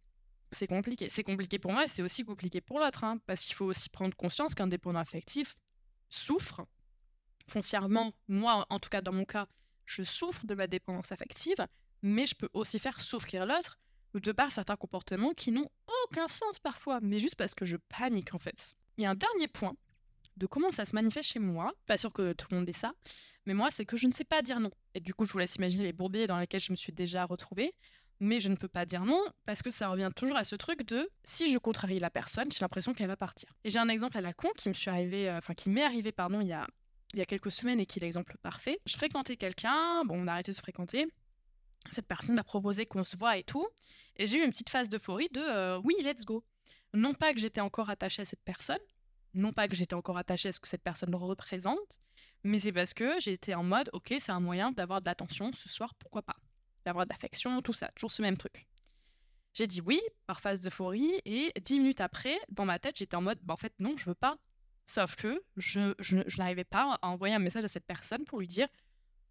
C'est 0.52 0.66
compliqué. 0.66 1.08
C'est 1.08 1.24
compliqué 1.24 1.58
pour 1.58 1.72
moi, 1.72 1.88
c'est 1.88 2.02
aussi 2.02 2.24
compliqué 2.24 2.60
pour 2.60 2.78
l'autre, 2.78 3.04
hein, 3.04 3.18
parce 3.26 3.42
qu'il 3.42 3.54
faut 3.54 3.66
aussi 3.66 3.88
prendre 3.88 4.14
conscience 4.16 4.54
qu'un 4.54 4.66
dépendant 4.66 4.98
affectif 4.98 5.54
souffre 6.08 6.66
foncièrement. 7.48 8.12
Moi, 8.28 8.66
en 8.68 8.78
tout 8.78 8.90
cas, 8.90 9.00
dans 9.00 9.12
mon 9.12 9.24
cas, 9.24 9.46
je 9.86 10.02
souffre 10.02 10.46
de 10.46 10.54
ma 10.54 10.66
dépendance 10.66 11.12
affective, 11.12 11.66
mais 12.02 12.26
je 12.26 12.34
peux 12.34 12.48
aussi 12.52 12.78
faire 12.78 13.00
souffrir 13.00 13.46
l'autre 13.46 13.78
de 14.14 14.32
par 14.32 14.52
certains 14.52 14.76
comportements 14.76 15.32
qui 15.32 15.52
n'ont 15.52 15.68
aucun 16.04 16.28
sens 16.28 16.58
parfois, 16.58 17.00
mais 17.00 17.18
juste 17.18 17.36
parce 17.36 17.54
que 17.54 17.64
je 17.64 17.76
panique 17.76 18.34
en 18.34 18.38
fait. 18.38 18.74
Il 18.98 19.04
y 19.04 19.06
a 19.06 19.10
un 19.10 19.14
dernier 19.14 19.48
point 19.48 19.74
de 20.36 20.46
comment 20.46 20.70
ça 20.70 20.84
se 20.84 20.94
manifeste 20.94 21.30
chez 21.30 21.38
moi, 21.38 21.72
pas 21.86 21.98
sûr 21.98 22.12
que 22.12 22.32
tout 22.32 22.46
le 22.50 22.58
monde 22.58 22.68
ait 22.68 22.72
ça, 22.72 22.92
mais 23.46 23.54
moi 23.54 23.70
c'est 23.70 23.84
que 23.84 23.96
je 23.96 24.06
ne 24.06 24.12
sais 24.12 24.24
pas 24.24 24.42
dire 24.42 24.60
non. 24.60 24.70
Et 24.94 25.00
du 25.00 25.14
coup 25.14 25.26
je 25.26 25.32
vous 25.32 25.38
laisse 25.38 25.56
imaginer 25.56 25.84
les 25.84 25.92
bourbiers 25.92 26.26
dans 26.26 26.38
lesquels 26.38 26.60
je 26.60 26.72
me 26.72 26.76
suis 26.76 26.92
déjà 26.92 27.24
retrouvée, 27.24 27.72
mais 28.20 28.40
je 28.40 28.48
ne 28.48 28.56
peux 28.56 28.68
pas 28.68 28.86
dire 28.86 29.04
non 29.04 29.20
parce 29.44 29.62
que 29.62 29.70
ça 29.70 29.88
revient 29.88 30.10
toujours 30.14 30.36
à 30.36 30.44
ce 30.44 30.54
truc 30.56 30.86
de 30.86 31.08
si 31.24 31.52
je 31.52 31.58
contrarie 31.58 31.98
la 31.98 32.10
personne, 32.10 32.50
j'ai 32.52 32.60
l'impression 32.60 32.94
qu'elle 32.94 33.08
va 33.08 33.16
partir. 33.16 33.52
Et 33.64 33.70
j'ai 33.70 33.78
un 33.78 33.88
exemple 33.88 34.16
à 34.16 34.20
la 34.20 34.32
con 34.32 34.48
qui 34.56 34.68
me 34.68 34.74
suis 34.74 34.90
arrivé, 34.90 35.28
euh, 35.28 35.38
enfin 35.38 35.54
qui 35.54 35.70
m'est 35.70 35.82
arrivé 35.82 36.12
pardon 36.12 36.40
il 36.40 36.48
y 36.48 36.52
a 36.52 36.66
il 37.14 37.18
y 37.18 37.22
a 37.22 37.26
quelques 37.26 37.52
semaines 37.52 37.80
et 37.80 37.86
qui 37.86 37.98
est 37.98 38.02
l'exemple 38.02 38.36
parfait. 38.42 38.78
Je 38.86 38.96
fréquentais 38.96 39.36
quelqu'un, 39.36 40.04
bon, 40.04 40.22
on 40.22 40.26
a 40.28 40.32
arrêté 40.32 40.50
de 40.50 40.56
se 40.56 40.60
fréquenter. 40.60 41.06
Cette 41.90 42.06
personne 42.06 42.34
m'a 42.34 42.44
proposé 42.44 42.86
qu'on 42.86 43.04
se 43.04 43.16
voit 43.16 43.36
et 43.36 43.42
tout. 43.42 43.66
Et 44.16 44.26
j'ai 44.26 44.38
eu 44.38 44.44
une 44.44 44.50
petite 44.50 44.70
phase 44.70 44.88
d'euphorie 44.88 45.28
de 45.30 45.40
euh, 45.40 45.80
oui, 45.84 45.94
let's 46.02 46.24
go. 46.24 46.44
Non 46.94 47.14
pas 47.14 47.32
que 47.32 47.40
j'étais 47.40 47.60
encore 47.60 47.90
attachée 47.90 48.22
à 48.22 48.24
cette 48.24 48.42
personne, 48.44 48.78
non 49.34 49.52
pas 49.52 49.68
que 49.68 49.74
j'étais 49.74 49.94
encore 49.94 50.18
attachée 50.18 50.48
à 50.48 50.52
ce 50.52 50.60
que 50.60 50.68
cette 50.68 50.82
personne 50.82 51.14
représente, 51.14 52.00
mais 52.44 52.60
c'est 52.60 52.72
parce 52.72 52.94
que 52.94 53.20
j'étais 53.20 53.54
en 53.54 53.62
mode 53.62 53.88
ok, 53.92 54.14
c'est 54.18 54.32
un 54.32 54.40
moyen 54.40 54.72
d'avoir 54.72 55.00
de 55.00 55.06
l'attention 55.06 55.52
ce 55.52 55.68
soir, 55.68 55.94
pourquoi 55.94 56.22
pas? 56.22 56.36
D'avoir 56.84 57.06
de 57.06 57.10
l'affection, 57.12 57.62
tout 57.62 57.72
ça, 57.72 57.88
toujours 57.94 58.12
ce 58.12 58.22
même 58.22 58.36
truc. 58.36 58.66
J'ai 59.54 59.66
dit 59.66 59.80
oui, 59.80 60.00
par 60.26 60.40
phase 60.40 60.60
d'euphorie, 60.60 61.12
et 61.24 61.52
dix 61.60 61.78
minutes 61.78 62.00
après, 62.00 62.38
dans 62.48 62.64
ma 62.64 62.78
tête, 62.78 62.96
j'étais 62.96 63.16
en 63.16 63.22
mode 63.22 63.38
bah, 63.42 63.54
en 63.54 63.58
fait, 63.58 63.74
non, 63.78 63.96
je 63.96 64.06
veux 64.06 64.14
pas. 64.14 64.32
Sauf 64.86 65.14
que 65.14 65.42
je, 65.56 65.94
n'arrivais 66.38 66.64
pas 66.64 66.98
à 67.00 67.08
envoyer 67.08 67.34
un 67.34 67.38
message 67.38 67.64
à 67.64 67.68
cette 67.68 67.86
personne 67.86 68.24
pour 68.24 68.40
lui 68.40 68.46
dire 68.46 68.68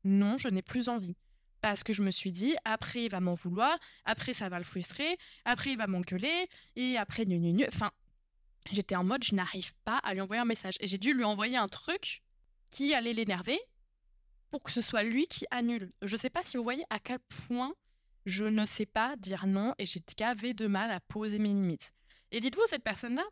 non, 0.04 0.38
je 0.38 0.48
n'ai 0.48 0.62
plus 0.62 0.90
envie. 0.90 1.16
Parce 1.60 1.84
que 1.84 1.94
je 1.94 2.02
me 2.02 2.10
suis 2.10 2.32
dit, 2.32 2.56
après, 2.66 3.04
il 3.04 3.12
va 3.12 3.20
m'en 3.20 3.36
vouloir, 3.36 3.78
après, 4.06 4.34
ça 4.34 4.50
va 4.50 4.58
le 4.58 4.64
frustrer, 4.64 5.18
après, 5.46 5.72
il 5.72 5.78
va 5.78 5.86
m'engueuler, 5.86 6.48
et 6.76 6.98
après, 6.98 7.26
nu, 7.26 7.38
nu, 7.38 7.54
nu. 7.54 7.66
Enfin, 7.68 7.92
j'étais 8.71 8.95
en 8.95 9.04
mode, 9.04 9.24
je 9.24 9.36
n'arrive 9.36 9.74
pas 9.84 9.97
à 9.97 10.13
lui 10.13 10.21
envoyer 10.21 10.41
un 10.41 10.45
message. 10.45 10.76
Et 10.80 10.88
j'ai 10.88 10.97
dû 10.97 11.13
lui 11.13 11.24
envoyer 11.24 11.58
un 11.58 11.67
truc 11.67 12.21
qui 12.69 12.93
allait 12.93 13.13
l'énerver 13.13 13.60
pour 14.50 14.62
que 14.63 14.71
ce 14.71 14.82
soit 14.82 15.04
lui 15.04 15.28
qui 15.28 15.45
annule. 15.52 15.91
Je 16.02 16.13
ne 16.13 16.17
sais 16.17 16.30
pas 16.30 16.43
si 16.43 16.58
vous 16.58 16.63
voyez 16.63 16.84
à 16.89 17.00
quel 17.00 17.19
point 17.47 17.74
je 18.26 18.45
ne 18.45 18.65
sais 18.65 18.86
pas 18.86 19.15
dire 19.15 19.47
non 19.47 19.74
et 19.80 19.86
j'ai 19.86 20.02
gavé 20.17 20.54
de 20.54 20.67
mal 20.67 20.91
à 20.91 21.00
poser 21.00 21.39
mes 21.39 21.50
limites. 21.50 21.91
Et 22.32 22.39
dites-vous, 22.39 22.65
cette 22.67 22.84
personne-là, 22.84 23.24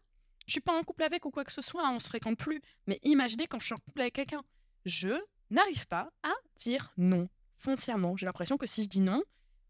je 0.48 0.54
suis 0.54 0.62
pas 0.62 0.78
en 0.78 0.84
couple 0.84 1.04
avec 1.04 1.26
ou 1.26 1.32
quoi 1.32 1.46
que 1.46 1.52
ce 1.52 1.62
soit, 1.62 1.88
on 1.90 2.00
se 2.00 2.08
fréquente 2.08 2.38
plus. 2.38 2.62
Mais 2.88 3.00
imaginez 3.04 3.48
quand 3.48 3.60
je 3.60 3.66
suis 3.66 3.76
en 3.76 3.78
couple 3.78 4.02
avec 4.02 4.16
quelqu'un. 4.16 4.42
Je 4.86 5.10
n'arrive 5.50 5.88
pas 5.88 6.10
à 6.24 6.34
dire 6.58 6.92
non 6.98 7.30
foncièrement. 7.60 8.18
J'ai 8.18 8.26
l'impression 8.26 8.58
que 8.58 8.66
si 8.66 8.84
je 8.84 8.88
dis 8.88 9.02
non, 9.02 9.22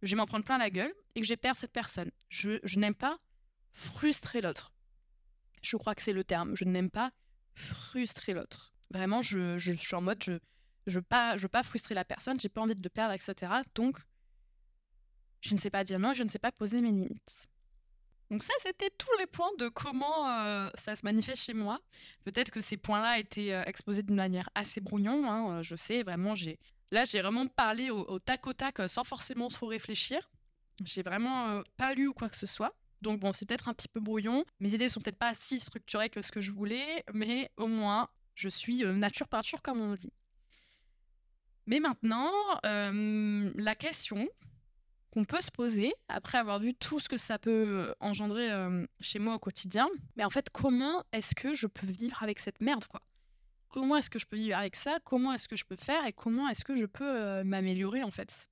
je 0.01 0.11
vais 0.11 0.15
m'en 0.15 0.25
prendre 0.25 0.45
plein 0.45 0.57
la 0.57 0.69
gueule 0.69 0.93
et 1.15 1.21
que 1.21 1.25
je 1.25 1.33
vais 1.33 1.37
perdre 1.37 1.59
cette 1.59 1.73
personne. 1.73 2.11
Je, 2.29 2.59
n'aime 2.77 2.95
pas 2.95 3.17
frustrer 3.71 4.41
l'autre. 4.41 4.71
Je 5.61 5.77
crois 5.77 5.95
que 5.95 6.01
c'est 6.01 6.13
le 6.13 6.23
terme. 6.23 6.55
Je 6.55 6.65
n'aime 6.65 6.89
pas 6.89 7.11
frustrer 7.53 8.33
l'autre. 8.33 8.73
Vraiment, 8.91 9.21
je, 9.21 9.57
suis 9.57 9.95
en 9.95 10.01
mode, 10.01 10.23
je 10.23 10.31
ne 10.31 11.37
veux 11.37 11.47
pas 11.47 11.63
frustrer 11.63 11.93
la 11.95 12.05
personne, 12.05 12.39
j'ai 12.39 12.49
pas 12.49 12.61
envie 12.61 12.75
de 12.75 12.89
perdre, 12.89 13.13
etc. 13.13 13.51
Donc, 13.75 13.97
je 15.41 15.53
ne 15.53 15.59
sais 15.59 15.69
pas 15.69 15.83
dire 15.83 15.99
non, 15.99 16.13
je 16.13 16.23
ne 16.23 16.29
sais 16.29 16.39
pas 16.39 16.51
poser 16.51 16.81
mes 16.81 16.91
limites. 16.91 17.47
Donc 18.29 18.43
ça, 18.43 18.53
c'était 18.61 18.91
tous 18.91 19.17
les 19.17 19.25
points 19.25 19.49
de 19.57 19.69
comment 19.69 20.29
euh, 20.29 20.69
ça 20.75 20.95
se 20.95 21.03
manifeste 21.03 21.43
chez 21.43 21.53
moi. 21.53 21.79
Peut-être 22.25 22.51
que 22.51 22.61
ces 22.61 22.77
points-là 22.77 23.17
étaient 23.17 23.53
euh, 23.53 23.63
exposés 23.63 24.03
d'une 24.03 24.17
manière 24.17 24.49
assez 24.53 24.81
brouillon. 24.81 25.29
Hein, 25.29 25.57
euh, 25.57 25.63
je 25.63 25.75
sais, 25.75 26.03
vraiment, 26.03 26.35
j'ai 26.35 26.59
là, 26.91 27.05
j'ai 27.05 27.21
vraiment 27.21 27.47
parlé 27.47 27.89
au, 27.89 28.19
tac 28.19 28.45
au 28.45 28.53
tac 28.53 28.77
sans 28.87 29.03
forcément 29.03 29.47
trop 29.47 29.67
réfléchir. 29.67 30.29
J'ai 30.83 31.01
vraiment 31.01 31.61
pas 31.75 31.93
lu 31.93 32.07
ou 32.07 32.13
quoi 32.13 32.29
que 32.29 32.37
ce 32.37 32.45
soit. 32.45 32.73
Donc 33.01 33.19
bon, 33.19 33.33
c'est 33.33 33.47
peut-être 33.47 33.69
un 33.69 33.73
petit 33.73 33.87
peu 33.87 33.99
brouillon. 33.99 34.43
Mes 34.59 34.73
idées 34.73 34.89
sont 34.89 34.99
peut-être 34.99 35.17
pas 35.17 35.33
si 35.33 35.59
structurées 35.59 36.09
que 36.09 36.21
ce 36.21 36.31
que 36.31 36.41
je 36.41 36.51
voulais, 36.51 37.03
mais 37.13 37.49
au 37.57 37.67
moins, 37.67 38.07
je 38.35 38.49
suis 38.49 38.83
nature 38.85 39.27
peinture 39.27 39.61
comme 39.61 39.79
on 39.79 39.95
dit. 39.95 40.13
Mais 41.65 41.79
maintenant, 41.79 42.31
la 42.63 43.75
question 43.75 44.27
qu'on 45.11 45.25
peut 45.25 45.41
se 45.41 45.51
poser 45.51 45.93
après 46.07 46.37
avoir 46.37 46.59
vu 46.59 46.73
tout 46.73 46.99
ce 46.99 47.09
que 47.09 47.17
ça 47.17 47.39
peut 47.39 47.65
euh, 47.67 47.93
engendrer 47.99 48.51
euh, 48.51 48.85
chez 48.99 49.19
moi 49.19 49.35
au 49.35 49.39
quotidien. 49.39 49.87
Mais 50.15 50.23
en 50.23 50.29
fait, 50.29 50.49
comment 50.49 51.03
est-ce 51.11 51.33
que 51.33 51.53
je 51.53 51.67
peux 51.67 51.87
vivre 51.87 52.21
avec 52.21 52.39
cette 52.39 52.61
merde, 52.61 52.85
quoi? 52.85 53.01
Comment 53.69 53.97
est-ce 53.97 54.09
que 54.09 54.19
je 54.19 54.25
peux 54.25 54.37
vivre 54.37 54.57
avec 54.57 54.75
ça? 54.75 54.97
Comment 55.03 55.33
est-ce 55.33 55.47
que 55.47 55.55
je 55.55 55.65
peux 55.65 55.75
faire? 55.75 56.05
Et 56.05 56.13
comment 56.13 56.47
est-ce 56.49 56.63
que 56.63 56.75
je 56.75 56.85
peux 56.85 57.09
euh, 57.09 57.43
m'améliorer, 57.43 58.03
en 58.03 58.11
fait? 58.11 58.49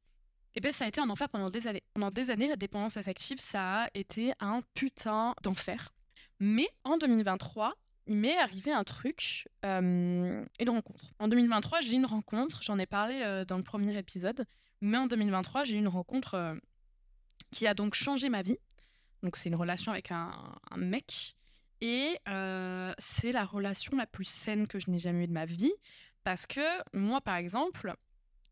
Eh 0.57 0.59
bien, 0.59 0.71
ça 0.71 0.85
a 0.85 0.87
été 0.87 0.99
un 0.99 1.09
enfer 1.09 1.29
pendant 1.29 1.49
des 1.49 1.67
années. 1.67 1.83
Pendant 1.93 2.09
des 2.09 2.29
années, 2.29 2.47
la 2.47 2.55
dépendance 2.55 2.97
affective, 2.97 3.39
ça 3.39 3.83
a 3.83 3.89
été 3.93 4.33
un 4.39 4.61
putain 4.73 5.35
d'enfer. 5.43 5.93
Mais 6.39 6.67
en 6.83 6.97
2023, 6.97 7.75
il 8.07 8.15
m'est 8.17 8.37
arrivé 8.37 8.71
un 8.71 8.83
truc, 8.83 9.47
une 9.63 10.47
rencontre. 10.67 11.13
En 11.19 11.27
2023, 11.27 11.81
j'ai 11.81 11.93
eu 11.93 11.95
une 11.95 12.05
rencontre, 12.05 12.63
j'en 12.63 12.79
ai 12.79 12.85
parlé 12.85 13.43
dans 13.47 13.57
le 13.57 13.63
premier 13.63 13.95
épisode. 13.97 14.45
Mais 14.81 14.97
en 14.97 15.07
2023, 15.07 15.63
j'ai 15.63 15.75
eu 15.75 15.79
une 15.79 15.87
rencontre 15.87 16.35
euh, 16.35 16.55
qui 17.51 17.67
a 17.67 17.73
donc 17.73 17.95
changé 17.95 18.29
ma 18.29 18.41
vie. 18.41 18.57
Donc 19.23 19.35
c'est 19.35 19.49
une 19.49 19.55
relation 19.55 19.91
avec 19.91 20.11
un, 20.11 20.33
mec. 20.75 21.35
Et 21.81 22.17
euh, 22.27 22.93
c'est 22.97 23.31
la 23.31 23.45
relation 23.45 23.95
la 23.95 24.07
plus 24.07 24.25
saine 24.25 24.67
que 24.67 24.79
je 24.79 24.89
n'ai 24.89 24.99
jamais 24.99 25.23
eue 25.23 25.27
de 25.27 25.33
ma 25.33 25.45
vie. 25.45 25.73
Parce 26.23 26.45
que 26.45 26.61
moi, 26.93 27.21
par 27.21 27.35
exemple, 27.35 27.93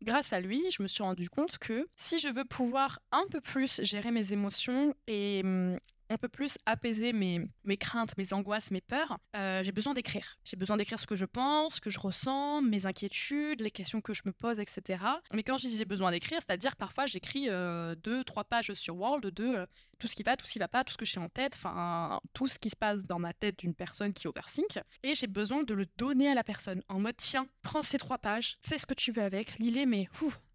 grâce 0.02 0.32
à 0.32 0.40
lui, 0.40 0.62
je 0.70 0.82
me 0.82 0.88
suis 0.88 1.02
rendu 1.02 1.28
compte 1.28 1.58
que 1.58 1.88
si 1.96 2.18
je 2.18 2.28
veux 2.28 2.44
pouvoir 2.44 3.00
un 3.12 3.24
peu 3.30 3.40
plus 3.40 3.80
gérer 3.82 4.10
mes 4.10 4.32
émotions 4.32 4.94
et 5.06 5.40
hum, 5.44 5.78
un 6.08 6.16
peu 6.16 6.28
plus 6.28 6.56
apaiser 6.66 7.12
mes, 7.12 7.40
mes 7.64 7.76
craintes, 7.76 8.16
mes 8.16 8.32
angoisses, 8.32 8.70
mes 8.70 8.80
peurs, 8.80 9.18
euh, 9.36 9.62
j'ai 9.64 9.72
besoin 9.72 9.94
d'écrire. 9.94 10.38
J'ai 10.44 10.56
besoin 10.56 10.76
d'écrire 10.76 11.00
ce 11.00 11.06
que 11.06 11.16
je 11.16 11.24
pense, 11.24 11.76
ce 11.76 11.80
que 11.80 11.90
je 11.90 11.98
ressens, 11.98 12.62
mes 12.62 12.86
inquiétudes, 12.86 13.60
les 13.60 13.70
questions 13.70 14.00
que 14.00 14.14
je 14.14 14.22
me 14.24 14.32
pose, 14.32 14.58
etc. 14.58 15.04
Mais 15.32 15.42
quand 15.42 15.58
je 15.58 15.66
dis 15.66 15.76
j'ai 15.76 15.84
besoin 15.84 16.10
d'écrire, 16.10 16.38
c'est-à-dire 16.46 16.76
parfois 16.76 17.06
j'écris 17.06 17.48
euh, 17.48 17.94
deux, 17.94 18.24
trois 18.24 18.44
pages 18.44 18.72
sur 18.74 18.96
Word 18.96 19.20
de 19.20 19.44
euh, 19.44 19.66
tout 19.98 20.06
ce 20.06 20.14
qui 20.14 20.22
va, 20.22 20.36
tout 20.36 20.46
ce 20.46 20.52
qui 20.52 20.58
va 20.58 20.68
pas, 20.68 20.84
tout 20.84 20.92
ce 20.92 20.98
que 20.98 21.04
j'ai 21.04 21.20
en 21.20 21.28
tête, 21.28 21.54
enfin 21.54 22.20
tout 22.34 22.48
ce 22.48 22.58
qui 22.58 22.70
se 22.70 22.76
passe 22.76 23.02
dans 23.02 23.18
ma 23.18 23.32
tête 23.32 23.58
d'une 23.58 23.74
personne 23.74 24.12
qui 24.12 24.28
overthink. 24.28 24.78
Et 25.02 25.14
j'ai 25.14 25.26
besoin 25.26 25.62
de 25.62 25.74
le 25.74 25.86
donner 25.96 26.28
à 26.28 26.34
la 26.34 26.44
personne 26.44 26.82
en 26.88 27.00
mode 27.00 27.16
tiens, 27.16 27.46
prends 27.62 27.82
ces 27.82 27.98
trois 27.98 28.18
pages, 28.18 28.58
fais 28.60 28.78
ce 28.78 28.86
que 28.86 28.94
tu 28.94 29.12
veux 29.12 29.22
avec, 29.22 29.58
lis-les, 29.58 29.86
mais 29.86 30.08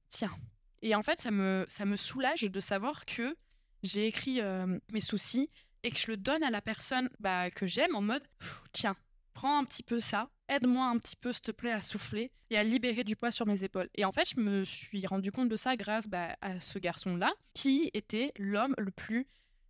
tiens. 0.10 0.32
Et 0.84 0.96
en 0.96 1.04
fait, 1.04 1.20
ça 1.20 1.32
me, 1.32 1.66
ça 1.70 1.86
me 1.86 1.96
soulage 1.96 2.42
de 2.42 2.60
savoir 2.60 3.06
que 3.06 3.36
j'ai 3.84 4.08
écrit 4.08 4.42
euh, 4.42 4.80
mes 4.92 5.02
soucis 5.02 5.50
et 5.84 5.92
que 5.92 5.98
je 5.98 6.08
le 6.08 6.18
donne 6.18 6.44
à 6.44 6.50
la 6.50 6.62
personne 6.62 7.10
bah, 7.20 7.50
que 7.50 7.66
j'aime 7.66 7.96
en 7.96 8.02
mode 8.02 8.24
tiens, 8.72 8.96
prends 9.34 9.58
un 9.58 9.64
petit 9.64 9.84
peu 9.84 10.00
ça, 10.00 10.30
aide-moi 10.50 10.86
un 10.86 10.98
petit 10.98 11.16
peu, 11.16 11.34
s'il 11.34 11.42
te 11.42 11.52
plaît, 11.52 11.72
à 11.72 11.82
souffler 11.82 12.32
et 12.50 12.58
à 12.58 12.64
libérer 12.64 13.04
du 13.04 13.16
poids 13.16 13.32
sur 13.32 13.48
mes 13.48 13.64
épaules. 13.64 13.90
Et 13.96 14.06
en 14.06 14.12
fait, 14.12 14.30
je 14.36 14.40
me 14.40 14.64
suis 14.66 15.06
rendu 15.08 15.32
compte 15.32 15.50
de 15.50 15.56
ça 15.56 15.76
grâce 15.76 16.08
bah, 16.08 16.36
à 16.42 16.60
ce 16.60 16.78
garçon-là, 16.80 17.32
qui 17.54 17.90
était 17.94 18.30
l'homme 18.38 18.76
le 18.78 18.92
plus 18.92 19.28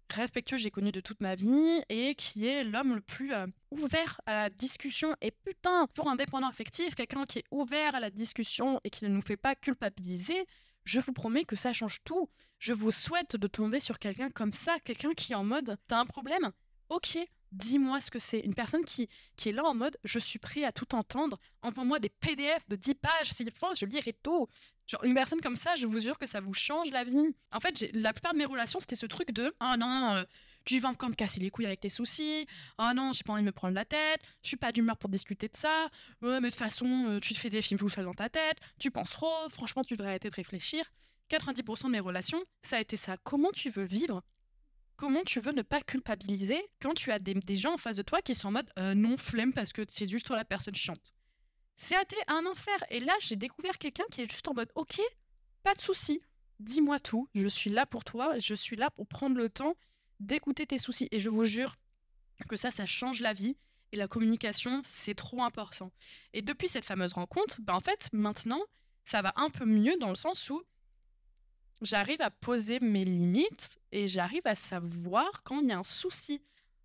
respectueux 0.10 0.58
que 0.58 0.64
j'ai 0.64 0.72
connu 0.72 0.92
de 0.92 1.00
toute 1.00 1.22
ma 1.22 1.36
vie 1.36 1.82
et 1.90 2.16
qui 2.16 2.46
est 2.46 2.64
l'homme 2.64 2.96
le 2.96 3.02
plus 3.02 3.34
euh, 3.34 3.48
ouvert 3.72 4.20
à 4.26 4.34
la 4.34 4.50
discussion. 4.50 5.16
Et 5.22 5.32
putain, 5.32 5.88
pour 5.94 6.10
un 6.10 6.16
dépendant 6.16 6.48
affectif, 6.48 6.96
quelqu'un 6.96 7.26
qui 7.26 7.40
est 7.40 7.46
ouvert 7.52 7.96
à 7.96 8.00
la 8.00 8.10
discussion 8.10 8.80
et 8.84 8.90
qui 8.90 9.06
ne 9.06 9.10
nous 9.10 9.22
fait 9.22 9.38
pas 9.38 9.56
culpabiliser, 9.56 10.46
je 10.84 11.00
vous 11.00 11.14
promets 11.14 11.46
que 11.46 11.56
ça 11.56 11.74
change 11.74 12.04
tout. 12.04 12.30
Je 12.60 12.74
vous 12.74 12.92
souhaite 12.92 13.36
de 13.36 13.48
tomber 13.48 13.80
sur 13.80 14.00
quelqu'un 14.00 14.30
comme 14.30 14.54
ça, 14.54 14.78
quelqu'un 14.84 15.14
qui 15.14 15.34
est 15.34 15.36
en 15.36 15.44
mode 15.44 15.78
T'as 15.88 16.00
un 16.00 16.06
problème? 16.06 16.52
Ok, 16.90 17.18
dis-moi 17.52 18.02
ce 18.02 18.12
que 18.12 18.20
c'est. 18.20 18.40
Une 18.40 18.54
personne 18.54 18.84
qui, 18.86 19.10
qui 19.36 19.50
est 19.50 19.54
là 19.54 19.64
en 19.64 19.74
mode 19.74 19.98
Je 20.04 20.20
suis 20.20 20.40
prêt 20.40 20.64
à 20.64 20.72
tout 20.72 20.94
entendre. 20.96 21.40
Envoie-moi 21.62 22.00
des 22.00 22.10
PDF 22.10 22.68
de 22.68 22.76
10 22.76 22.96
pages 22.96 23.32
s'il 23.32 23.52
faut, 23.52 23.74
je 23.76 23.86
lirai 23.86 24.14
tout. 24.22 24.48
Genre, 24.88 25.04
une 25.04 25.14
personne 25.14 25.40
comme 25.42 25.56
ça, 25.56 25.76
je 25.76 25.88
vous 25.88 26.00
jure 26.00 26.18
que 26.18 26.26
ça 26.26 26.42
vous 26.42 26.54
change 26.54 26.92
la 26.92 27.04
vie. 27.04 27.34
En 27.54 27.60
fait, 27.60 27.90
la 27.94 28.12
plupart 28.14 28.34
de 28.34 28.40
mes 28.40 28.46
relations, 28.46 28.80
c'était 28.80 28.96
ce 28.96 29.06
truc 29.06 29.32
de 29.32 29.54
Oh 29.62 29.74
non, 29.78 30.24
tu 30.66 30.80
vas 30.80 30.90
encore 30.90 31.10
me 31.10 31.16
casser 31.16 31.40
les 31.40 31.50
couilles 31.50 31.66
avec 31.66 31.80
tes 31.80 31.90
soucis. 31.90 32.46
Oh 32.78 32.90
non, 32.96 33.14
j'ai 33.14 33.24
pas 33.24 33.34
envie 33.34 33.42
de 33.42 33.48
me 33.48 33.52
prendre 33.52 33.74
la 33.74 33.86
tête. 33.86 34.22
Je 34.44 34.50
suis 34.50 34.58
pas 34.58 34.72
d'humeur 34.72 34.98
pour 34.98 35.10
discuter 35.10 35.48
de 35.48 35.58
ça. 35.58 35.90
Ouais, 36.22 36.40
mais 36.40 36.50
de 36.50 36.54
toute 36.54 36.56
façon, 36.56 36.86
euh, 36.86 37.20
tu 37.20 37.34
te 37.34 37.40
fais 37.40 37.50
des 37.50 37.62
films 37.62 37.80
tout 37.80 37.90
seul 37.90 38.06
dans 38.06 38.14
ta 38.14 38.30
tête. 38.30 38.58
Tu 38.80 38.92
penses 38.92 39.12
trop. 39.12 39.50
Franchement, 39.50 39.84
tu 39.84 39.94
devrais 39.94 40.10
arrêter 40.10 40.30
de 40.30 40.36
réfléchir. 40.36 40.86
90% 41.30 41.86
de 41.86 41.92
mes 41.92 42.00
relations, 42.00 42.44
ça 42.62 42.78
a 42.78 42.82
été 42.82 42.98
ça. 42.98 43.18
Comment 43.24 43.52
tu 43.52 43.70
veux 43.70 43.86
vivre? 43.86 44.22
Comment 44.98 45.24
tu 45.26 45.40
veux 45.40 45.54
ne 45.54 45.62
pas 45.62 45.82
culpabiliser 45.82 46.62
quand 46.80 46.94
tu 46.94 47.12
as 47.12 47.18
des, 47.18 47.58
gens 47.58 47.74
en 47.74 47.78
face 47.78 47.96
de 47.96 48.04
toi 48.04 48.22
qui 48.22 48.36
sont 48.36 48.50
en 48.50 48.52
mode 48.52 48.70
euh, 48.78 48.94
non 48.94 49.18
flemme 49.18 49.54
parce 49.54 49.74
que 49.74 49.84
c'est 49.90 50.08
juste 50.08 50.28
toi 50.28 50.36
la 50.36 50.46
personne 50.46 50.76
chiante? 50.76 51.14
C'est 51.76 51.96
un 52.28 52.46
enfer. 52.46 52.78
Et 52.90 53.00
là, 53.00 53.14
j'ai 53.22 53.36
découvert 53.36 53.78
quelqu'un 53.80 54.04
qui 54.12 54.22
est 54.22 54.32
juste 54.32 54.48
en 54.48 54.54
mode 54.54 54.70
ok, 54.76 55.02
pas 55.64 55.74
de 55.74 55.82
souci. 55.82 56.22
Dis-moi 56.60 57.00
tout. 57.00 57.28
Je 57.34 57.48
suis 57.48 57.72
là 57.72 57.88
pour 57.88 58.04
toi. 58.04 58.38
Je 58.38 58.54
suis 58.54 58.76
là 58.76 58.92
pour 58.92 59.08
prendre 59.08 59.36
le 59.36 59.50
temps 59.50 59.74
d'écouter 60.22 60.66
tes 60.66 60.78
soucis. 60.78 61.08
Et 61.12 61.20
je 61.20 61.30
vous 61.30 61.44
jure 61.44 61.76
que 62.48 62.58
ça, 62.58 62.72
ça 62.72 62.86
change 62.86 63.20
la 63.22 63.34
vie. 63.34 63.56
Et 63.94 63.98
la 63.98 64.08
communication, 64.08 64.82
c'est 64.86 65.16
trop 65.16 65.44
important. 65.44 65.92
Et 66.34 66.42
depuis 66.42 66.70
cette 66.70 66.86
fameuse 66.86 67.14
rencontre, 67.14 67.58
bah 67.62 67.76
en 67.76 67.82
fait, 67.82 68.08
maintenant, 68.14 68.62
ça 69.04 69.22
va 69.22 69.34
un 69.36 69.50
peu 69.50 69.66
mieux 69.66 69.98
dans 69.98 70.10
le 70.10 70.16
sens 70.16 70.50
où 70.50 70.62
j'arrive 71.82 72.22
à 72.22 72.32
poser 72.32 72.80
mes 72.80 73.04
limites 73.04 73.80
et 73.92 74.08
j'arrive 74.08 74.44
à 74.46 74.56
savoir 74.56 75.44
quand 75.44 75.60
il 75.60 75.68
y 75.68 75.72
a 75.74 75.80
un 75.80 75.84
souci. 75.84 76.42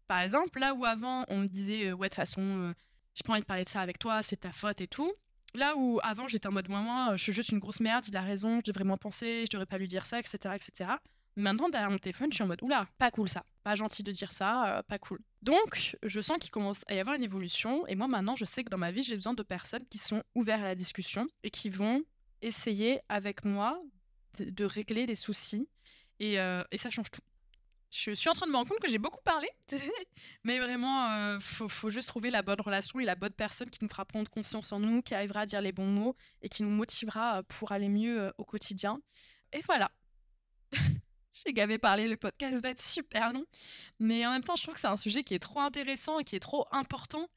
Par 0.09 0.21
exemple, 0.21 0.59
là 0.59 0.75
où 0.75 0.85
avant, 0.85 1.25
on 1.29 1.39
me 1.39 1.47
disait, 1.47 1.89
euh, 1.89 1.93
ouais, 1.93 2.09
de 2.09 2.15
toute 2.15 2.17
façon, 2.17 2.43
euh, 2.43 2.73
j'ai 3.15 3.23
pas 3.23 3.33
envie 3.33 3.43
de 3.43 3.47
parler 3.47 3.65
de 3.65 3.69
ça 3.69 3.81
avec 3.81 3.99
toi, 4.01 4.23
c'est 4.23 4.41
ta 4.41 4.53
faute 4.53 4.81
et 4.81 4.89
tout. 4.89 5.13
Là 5.55 5.75
où 5.77 6.01
avant, 6.03 6.27
j'étais 6.27 6.49
en 6.49 6.53
mode, 6.53 6.69
moi, 6.69 6.81
moi, 6.81 7.17
je 7.17 7.23
suis 7.23 7.33
juste 7.33 7.51
une 7.51 7.61
grosse 7.61 7.81
merde, 7.81 8.05
il 8.09 8.17
a 8.17 8.23
raison, 8.23 8.61
je 8.65 8.71
devrais 8.71 8.85
moins 8.85 8.97
penser, 8.97 9.45
je 9.47 9.51
devrais 9.51 9.67
pas 9.67 9.79
lui 9.79 9.89
dire 9.89 10.07
ça, 10.07 10.19
etc., 10.19 10.55
etc. 10.55 10.91
Maintenant, 11.37 11.69
derrière 11.69 11.91
mon 11.91 11.99
téléphone, 11.99 12.31
je 12.31 12.37
suis 12.37 12.45
en 12.45 12.47
mode 12.47 12.63
oula, 12.63 12.89
pas 12.97 13.11
cool 13.11 13.29
ça, 13.29 13.45
pas 13.63 13.75
gentil 13.75 14.03
de 14.03 14.11
dire 14.11 14.33
ça, 14.33 14.79
euh, 14.79 14.83
pas 14.83 14.99
cool. 14.99 15.21
Donc, 15.43 15.97
je 16.03 16.21
sens 16.23 16.39
qu'il 16.39 16.51
commence 16.51 16.81
à 16.89 16.95
y 16.95 16.99
avoir 16.99 17.15
une 17.15 17.23
évolution, 17.23 17.87
et 17.87 17.95
moi 17.95 18.09
maintenant, 18.09 18.37
je 18.37 18.47
sais 18.47 18.65
que 18.65 18.71
dans 18.71 18.79
ma 18.79 18.91
vie, 18.91 19.03
j'ai 19.03 19.15
besoin 19.15 19.35
de 19.35 19.43
personnes 19.43 19.85
qui 19.91 19.99
sont 19.99 20.23
ouvertes 20.35 20.63
à 20.63 20.65
la 20.65 20.75
discussion 20.75 21.29
et 21.43 21.51
qui 21.51 21.69
vont 21.69 22.03
essayer 22.41 23.01
avec 23.11 23.45
moi 23.45 23.79
de, 24.39 24.65
régler 24.65 25.05
des 25.05 25.15
soucis, 25.15 25.69
et, 26.21 26.41
euh, 26.41 26.63
et, 26.71 26.79
ça 26.79 26.89
change 26.89 27.11
tout. 27.11 27.21
Je 27.91 28.13
suis 28.13 28.31
en 28.31 28.33
train 28.33 28.47
de 28.47 28.53
me 28.53 28.57
rendre 28.57 28.71
compte 28.71 28.81
que 28.81 28.89
j'ai 28.89 28.99
beaucoup 28.99 29.23
parlé, 29.23 29.49
mais 30.45 30.59
vraiment, 30.59 31.11
euh, 31.11 31.39
faut, 31.39 31.91
juste 31.91 32.09
trouver 32.09 32.31
la 32.31 32.41
bonne 32.41 32.61
relation 32.63 32.99
et 32.99 33.05
la 33.05 33.15
bonne 33.15 33.33
personne 33.33 33.69
qui 33.69 33.81
nous 33.83 33.89
fera 33.91 34.07
prendre 34.07 34.31
confiance 34.31 34.73
en 34.73 34.81
nous, 34.81 35.03
qui 35.03 35.15
arrivera 35.15 35.41
à 35.41 35.47
dire 35.47 35.61
les 35.61 35.73
bons 35.73 35.87
mots 35.87 36.17
et 36.41 36.49
qui 36.49 36.63
nous 36.63 36.71
motivera 36.71 37.43
pour 37.43 37.73
aller 37.73 37.91
mieux 37.91 38.33
au 38.39 38.45
quotidien. 38.45 39.01
Et 39.53 39.61
voilà. 39.67 39.91
J'ai 41.45 41.53
gavé 41.53 41.77
parler, 41.77 42.09
le 42.09 42.17
podcast 42.17 42.63
va 42.63 42.71
être 42.71 42.81
super 42.81 43.33
long. 43.33 43.45
Mais 43.99 44.27
en 44.27 44.31
même 44.31 44.43
temps, 44.43 44.57
je 44.57 44.63
trouve 44.63 44.75
que 44.75 44.81
c'est 44.81 44.87
un 44.87 44.97
sujet 44.97 45.23
qui 45.23 45.35
est 45.35 45.39
trop 45.39 45.61
intéressant 45.61 46.19
et 46.19 46.25
qui 46.25 46.35
est 46.37 46.41
trop 46.41 46.67
important. 46.71 47.29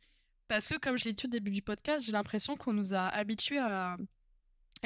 Parce 0.47 0.67
que, 0.67 0.75
comme 0.75 0.97
je 0.97 1.05
l'ai 1.05 1.13
dit 1.13 1.25
au 1.25 1.29
début 1.29 1.51
du 1.51 1.62
podcast, 1.62 2.05
j'ai 2.05 2.12
l'impression 2.12 2.55
qu'on 2.55 2.73
nous 2.73 2.93
a 2.93 3.07
habitués 3.07 3.59
à, 3.59 3.97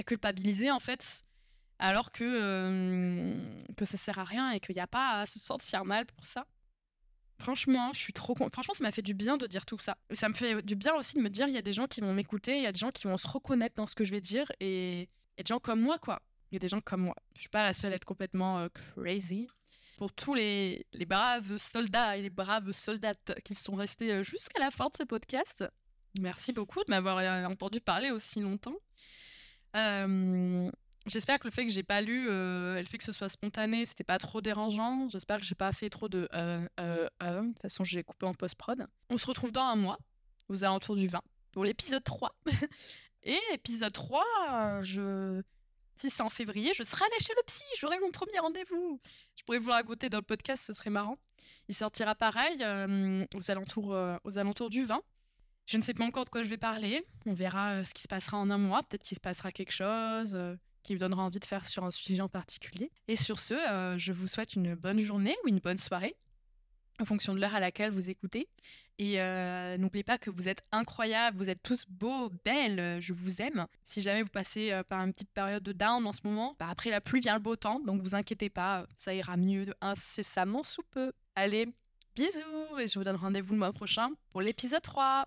culpabiliser, 0.07 0.71
en 0.71 0.79
fait, 0.79 1.23
alors 1.77 2.11
que, 2.11 2.23
euh, 2.23 3.63
que 3.77 3.85
ça 3.85 3.97
sert 3.97 4.17
à 4.17 4.23
rien 4.23 4.51
et 4.51 4.59
qu'il 4.59 4.73
n'y 4.73 4.81
a 4.81 4.87
pas 4.87 5.21
à 5.21 5.25
se 5.27 5.37
sentir 5.37 5.85
mal 5.85 6.05
pour 6.07 6.25
ça. 6.25 6.47
Franchement, 7.39 7.91
je 7.93 7.99
suis 7.99 8.13
trop 8.13 8.33
Franchement, 8.35 8.73
ça 8.73 8.83
m'a 8.83 8.91
fait 8.91 9.01
du 9.01 9.13
bien 9.13 9.37
de 9.37 9.45
dire 9.45 9.65
tout 9.65 9.77
ça. 9.77 9.97
Et 10.09 10.15
ça 10.15 10.27
me 10.27 10.33
fait 10.33 10.63
du 10.63 10.75
bien 10.75 10.95
aussi 10.95 11.15
de 11.15 11.21
me 11.21 11.29
dire 11.29 11.47
il 11.47 11.53
y 11.53 11.57
a 11.57 11.61
des 11.61 11.73
gens 11.73 11.85
qui 11.87 12.01
vont 12.01 12.13
m'écouter, 12.13 12.57
il 12.57 12.63
y 12.63 12.67
a 12.67 12.71
des 12.71 12.79
gens 12.79 12.91
qui 12.91 13.07
vont 13.07 13.17
se 13.17 13.27
reconnaître 13.27 13.75
dans 13.75 13.85
ce 13.85 13.95
que 13.95 14.03
je 14.03 14.11
vais 14.11 14.21
dire 14.21 14.51
et, 14.59 15.09
et 15.37 15.43
des 15.43 15.49
gens 15.49 15.59
comme 15.59 15.81
moi, 15.81 15.99
quoi 15.99 16.21
il 16.53 16.57
y 16.57 16.57
a 16.57 16.59
des 16.59 16.67
gens 16.67 16.81
comme 16.81 17.01
moi. 17.01 17.15
Je 17.35 17.41
suis 17.41 17.49
pas 17.49 17.63
la 17.63 17.73
seule 17.73 17.93
à 17.93 17.95
être 17.95 18.05
complètement 18.05 18.59
euh, 18.59 18.67
crazy. 18.69 19.47
Pour 19.97 20.13
tous 20.13 20.35
les, 20.35 20.85
braves 21.07 21.57
soldats 21.57 22.15
et 22.15 22.21
les 22.21 22.29
braves 22.29 22.71
soldates 22.71 23.39
qui 23.43 23.55
sont 23.55 23.73
restés 23.73 24.11
euh, 24.11 24.23
jusqu'à 24.23 24.59
la 24.59 24.69
fin 24.69 24.85
de 24.85 24.95
ce 24.95 25.03
podcast, 25.03 25.65
merci 26.19 26.53
beaucoup 26.53 26.83
de 26.83 26.89
m'avoir 26.89 27.17
euh, 27.17 27.45
entendu 27.45 27.81
parler 27.81 28.11
aussi 28.11 28.39
longtemps. 28.39 28.75
J'espère 31.05 31.39
que 31.39 31.47
le 31.47 31.51
fait 31.51 31.65
que 31.65 31.71
j'ai 31.71 31.83
pas 31.83 32.01
lu 32.01 32.27
euh, 32.29 32.79
le 32.79 32.85
fait 32.85 32.97
que 32.97 33.03
ce 33.03 33.11
soit 33.11 33.29
spontané, 33.29 33.85
c'était 33.85 34.03
pas 34.03 34.19
trop 34.19 34.39
dérangeant. 34.39 35.09
J'espère 35.09 35.39
que 35.39 35.45
j'ai 35.45 35.55
pas 35.55 35.71
fait 35.71 35.89
trop 35.89 36.07
de 36.07 36.29
De 36.31 37.47
toute 37.47 37.61
façon, 37.61 37.83
j'ai 37.83 38.03
coupé 38.03 38.27
en 38.27 38.33
post-prod. 38.33 38.85
On 39.09 39.17
se 39.17 39.25
retrouve 39.25 39.51
dans 39.51 39.63
un 39.63 39.75
mois, 39.75 39.97
aux 40.49 40.63
alentours 40.63 40.95
du 40.95 41.07
20, 41.07 41.19
pour 41.51 41.65
l'épisode 41.65 42.03
3. 42.03 42.35
Et 43.23 43.39
épisode 43.53 43.93
3, 43.93 44.81
je 44.83 45.41
si 46.03 46.09
c'est 46.09 46.23
en 46.23 46.29
février, 46.29 46.73
je 46.75 46.83
serai 46.83 47.05
allée 47.05 47.23
chez 47.23 47.33
le 47.33 47.43
psy, 47.45 47.63
j'aurai 47.79 47.97
mon 47.99 48.11
premier 48.11 48.37
rendez-vous. 48.39 48.99
Je 49.37 49.43
pourrais 49.43 49.57
vous 49.57 49.71
raconter 49.71 50.09
dans 50.09 50.17
le 50.17 50.23
podcast, 50.23 50.61
ce 50.67 50.73
serait 50.73 50.89
marrant. 50.89 51.17
Il 51.69 51.75
sortira 51.75 52.13
pareil 52.13 52.57
euh, 52.59 53.25
aux, 53.33 53.51
alentours, 53.51 53.93
euh, 53.93 54.17
aux 54.25 54.37
alentours 54.37 54.69
du 54.69 54.83
20. 54.83 55.01
Je 55.65 55.77
ne 55.77 55.81
sais 55.81 55.93
pas 55.93 56.03
encore 56.03 56.25
de 56.25 56.29
quoi 56.29 56.43
je 56.43 56.49
vais 56.49 56.57
parler. 56.57 57.01
On 57.25 57.33
verra 57.33 57.75
euh, 57.75 57.85
ce 57.85 57.93
qui 57.93 58.01
se 58.01 58.09
passera 58.09 58.37
en 58.37 58.49
un 58.49 58.57
mois. 58.57 58.83
Peut-être 58.83 59.03
qu'il 59.03 59.15
se 59.15 59.21
passera 59.21 59.53
quelque 59.53 59.71
chose 59.71 60.37
qui 60.83 60.93
me 60.93 60.99
donnera 60.99 61.23
envie 61.23 61.39
de 61.39 61.45
faire 61.45 61.69
sur 61.69 61.85
un 61.85 61.91
sujet 61.91 62.21
en 62.21 62.27
particulier. 62.27 62.91
Et 63.07 63.15
sur 63.15 63.39
ce, 63.39 63.95
je 63.97 64.11
vous 64.11 64.27
souhaite 64.27 64.55
une 64.55 64.75
bonne 64.75 64.99
journée 64.99 65.37
ou 65.45 65.47
une 65.47 65.59
bonne 65.59 65.77
soirée, 65.77 66.17
en 66.99 67.05
fonction 67.05 67.33
de 67.33 67.39
l'heure 67.39 67.55
à 67.55 67.59
laquelle 67.59 67.91
vous 67.91 68.09
écoutez. 68.09 68.47
Et 68.99 69.19
euh, 69.19 69.77
n'oubliez 69.77 70.03
pas 70.03 70.19
que 70.19 70.29
vous 70.29 70.47
êtes 70.47 70.63
incroyables, 70.71 71.37
vous 71.37 71.49
êtes 71.49 71.63
tous 71.63 71.85
beaux, 71.89 72.29
belles, 72.45 73.01
je 73.01 73.11
vous 73.11 73.41
aime. 73.41 73.65
Si 73.83 74.01
jamais 74.01 74.21
vous 74.21 74.29
passez 74.29 74.71
euh, 74.71 74.83
par 74.83 75.01
une 75.01 75.11
petite 75.11 75.31
période 75.31 75.63
de 75.63 75.71
down 75.71 76.05
en 76.05 76.13
ce 76.13 76.21
moment, 76.23 76.55
bah 76.59 76.67
après 76.69 76.91
la 76.91 77.01
pluie 77.01 77.19
vient 77.19 77.33
le 77.33 77.39
beau 77.39 77.55
temps, 77.55 77.79
donc 77.79 78.01
vous 78.01 78.13
inquiétez 78.13 78.49
pas, 78.49 78.85
ça 78.95 79.13
ira 79.13 79.35
mieux 79.35 79.73
incessamment 79.81 80.61
sous 80.61 80.83
peu. 80.91 81.11
Allez, 81.35 81.67
bisous 82.15 82.77
et 82.79 82.87
je 82.87 82.99
vous 82.99 83.03
donne 83.03 83.15
rendez-vous 83.15 83.53
le 83.53 83.59
mois 83.59 83.73
prochain 83.73 84.09
pour 84.31 84.41
l'épisode 84.41 84.83
3. 84.83 85.25